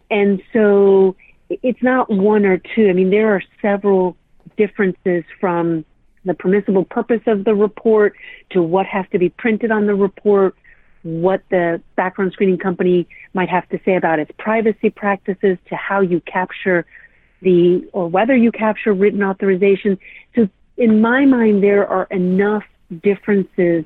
[0.09, 1.15] And so
[1.49, 2.89] it's not one or two.
[2.89, 4.15] I mean, there are several
[4.57, 5.85] differences from
[6.25, 8.15] the permissible purpose of the report
[8.51, 10.55] to what has to be printed on the report,
[11.03, 16.01] what the background screening company might have to say about its privacy practices, to how
[16.01, 16.85] you capture
[17.41, 19.97] the, or whether you capture written authorization.
[20.35, 20.49] So
[20.79, 22.63] in my mind, there are enough
[23.03, 23.85] differences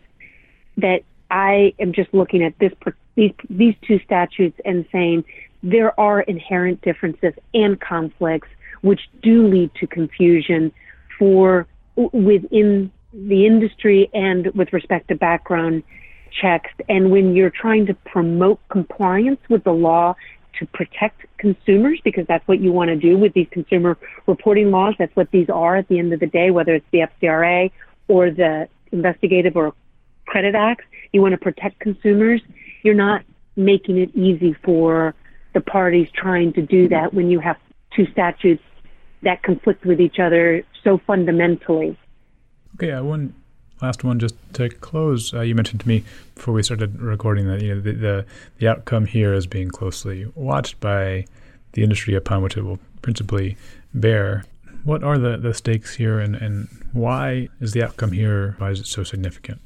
[0.78, 2.72] that I am just looking at this
[3.16, 5.26] these these two statutes and saying
[5.64, 8.48] there are inherent differences and conflicts
[8.82, 10.72] which do lead to confusion
[11.18, 15.84] for within the industry and with respect to background
[16.42, 16.72] checks.
[16.90, 20.16] And when you're trying to promote compliance with the law
[20.60, 23.98] to protect consumers because that's what you want to do with these consumer
[24.28, 24.96] reporting laws.
[24.98, 27.72] That's what these are at the end of the day, whether it's the FCRA
[28.08, 29.74] or the investigative or
[30.26, 30.86] credit acts.
[31.12, 32.42] You want to protect consumers.
[32.84, 33.24] You're not
[33.56, 35.16] making it easy for
[35.54, 37.58] the parties trying to do that when you have
[37.96, 38.64] two statutes
[39.22, 41.98] that conflict with each other so fundamentally.
[42.76, 43.34] Okay, uh, one
[43.84, 45.34] last one just to close.
[45.34, 46.04] Uh, you mentioned to me
[46.36, 48.26] before we started recording that you know the, the,
[48.60, 51.26] the outcome here is being closely watched by
[51.74, 53.58] the industry upon which it will principally
[53.94, 54.46] bear.
[54.86, 58.56] What are the, the stakes here, and, and why is the outcome here?
[58.58, 59.60] Why is it so significant?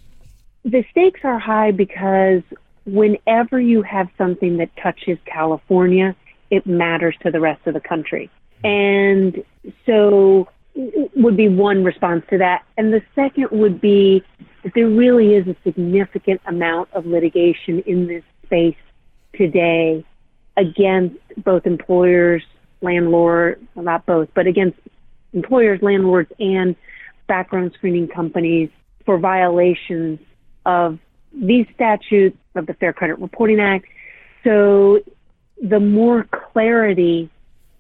[0.64, 2.42] The stakes are high because
[2.86, 6.16] whenever you have something that touches California,
[6.50, 8.30] it matters to the rest of the country.
[8.64, 9.44] And
[9.86, 10.50] so
[11.16, 12.64] would be one response to that.
[12.78, 14.24] And the second would be
[14.64, 18.76] that there really is a significant amount of litigation in this space
[19.36, 20.06] today
[20.56, 22.44] against both employers,
[22.82, 24.78] landlords, well, not both, but against
[25.34, 26.76] employers, landlords, and
[27.28, 28.70] background screening companies
[29.06, 30.20] for violations
[30.66, 31.00] of
[31.34, 33.86] these statutes of the Fair Credit Reporting Act.
[34.44, 35.00] So
[35.62, 37.30] the more clarity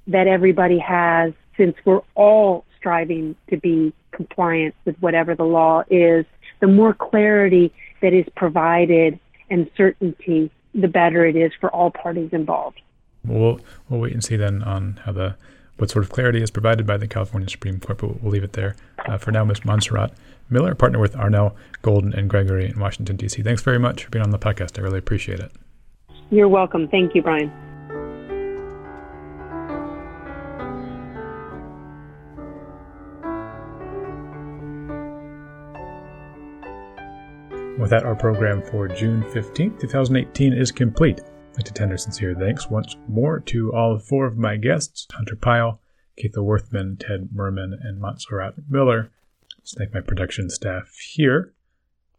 [0.07, 6.25] that everybody has, since we're all striving to be compliant with whatever the law is,
[6.59, 9.19] the more clarity that is provided
[9.49, 12.81] and certainty, the better it is for all parties involved.
[13.23, 13.59] We'll
[13.89, 15.35] we'll wait and see then on how the
[15.77, 18.53] what sort of clarity is provided by the California Supreme Court, but we'll leave it
[18.53, 18.75] there.
[19.07, 19.63] Uh, for now, Ms.
[19.63, 20.11] Montserrat
[20.49, 23.41] Miller, partner with Arnall, Golden, and Gregory in Washington, D.C.
[23.43, 24.79] Thanks very much for being on the podcast.
[24.79, 25.51] I really appreciate it.
[26.31, 26.87] You're welcome.
[26.87, 27.51] Thank you, Brian.
[37.77, 41.19] With that, our program for June 15th, 2018 is complete.
[41.19, 45.35] I'd like to tender sincere thanks once more to all four of my guests Hunter
[45.35, 45.79] Pyle,
[46.19, 49.11] Catha Worthman, Ted Mermin, and Montserrat Miller.
[49.61, 51.53] Just thank my production staff here,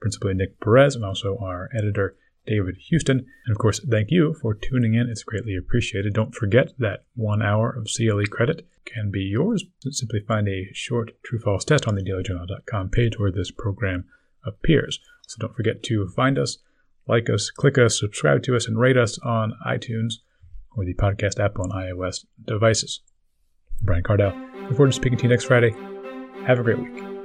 [0.00, 2.14] principally Nick Perez, and also our editor,
[2.46, 3.18] David Houston.
[3.18, 5.09] And of course, thank you for tuning in.
[5.09, 6.14] It's greatly appreciated.
[6.14, 9.64] Don't forget that one hour of CLE credit can be yours.
[9.90, 14.04] Simply find a short true false test on the dailyjournal.com page where this program
[14.46, 15.00] appears.
[15.28, 16.58] So don't forget to find us,
[17.06, 20.14] like us, click us, subscribe to us, and rate us on iTunes
[20.74, 23.00] or the podcast app on iOS devices.
[23.80, 24.32] I'm Brian Cardell.
[24.62, 25.74] Look forward to speaking to you next Friday.
[26.46, 27.17] Have a great week.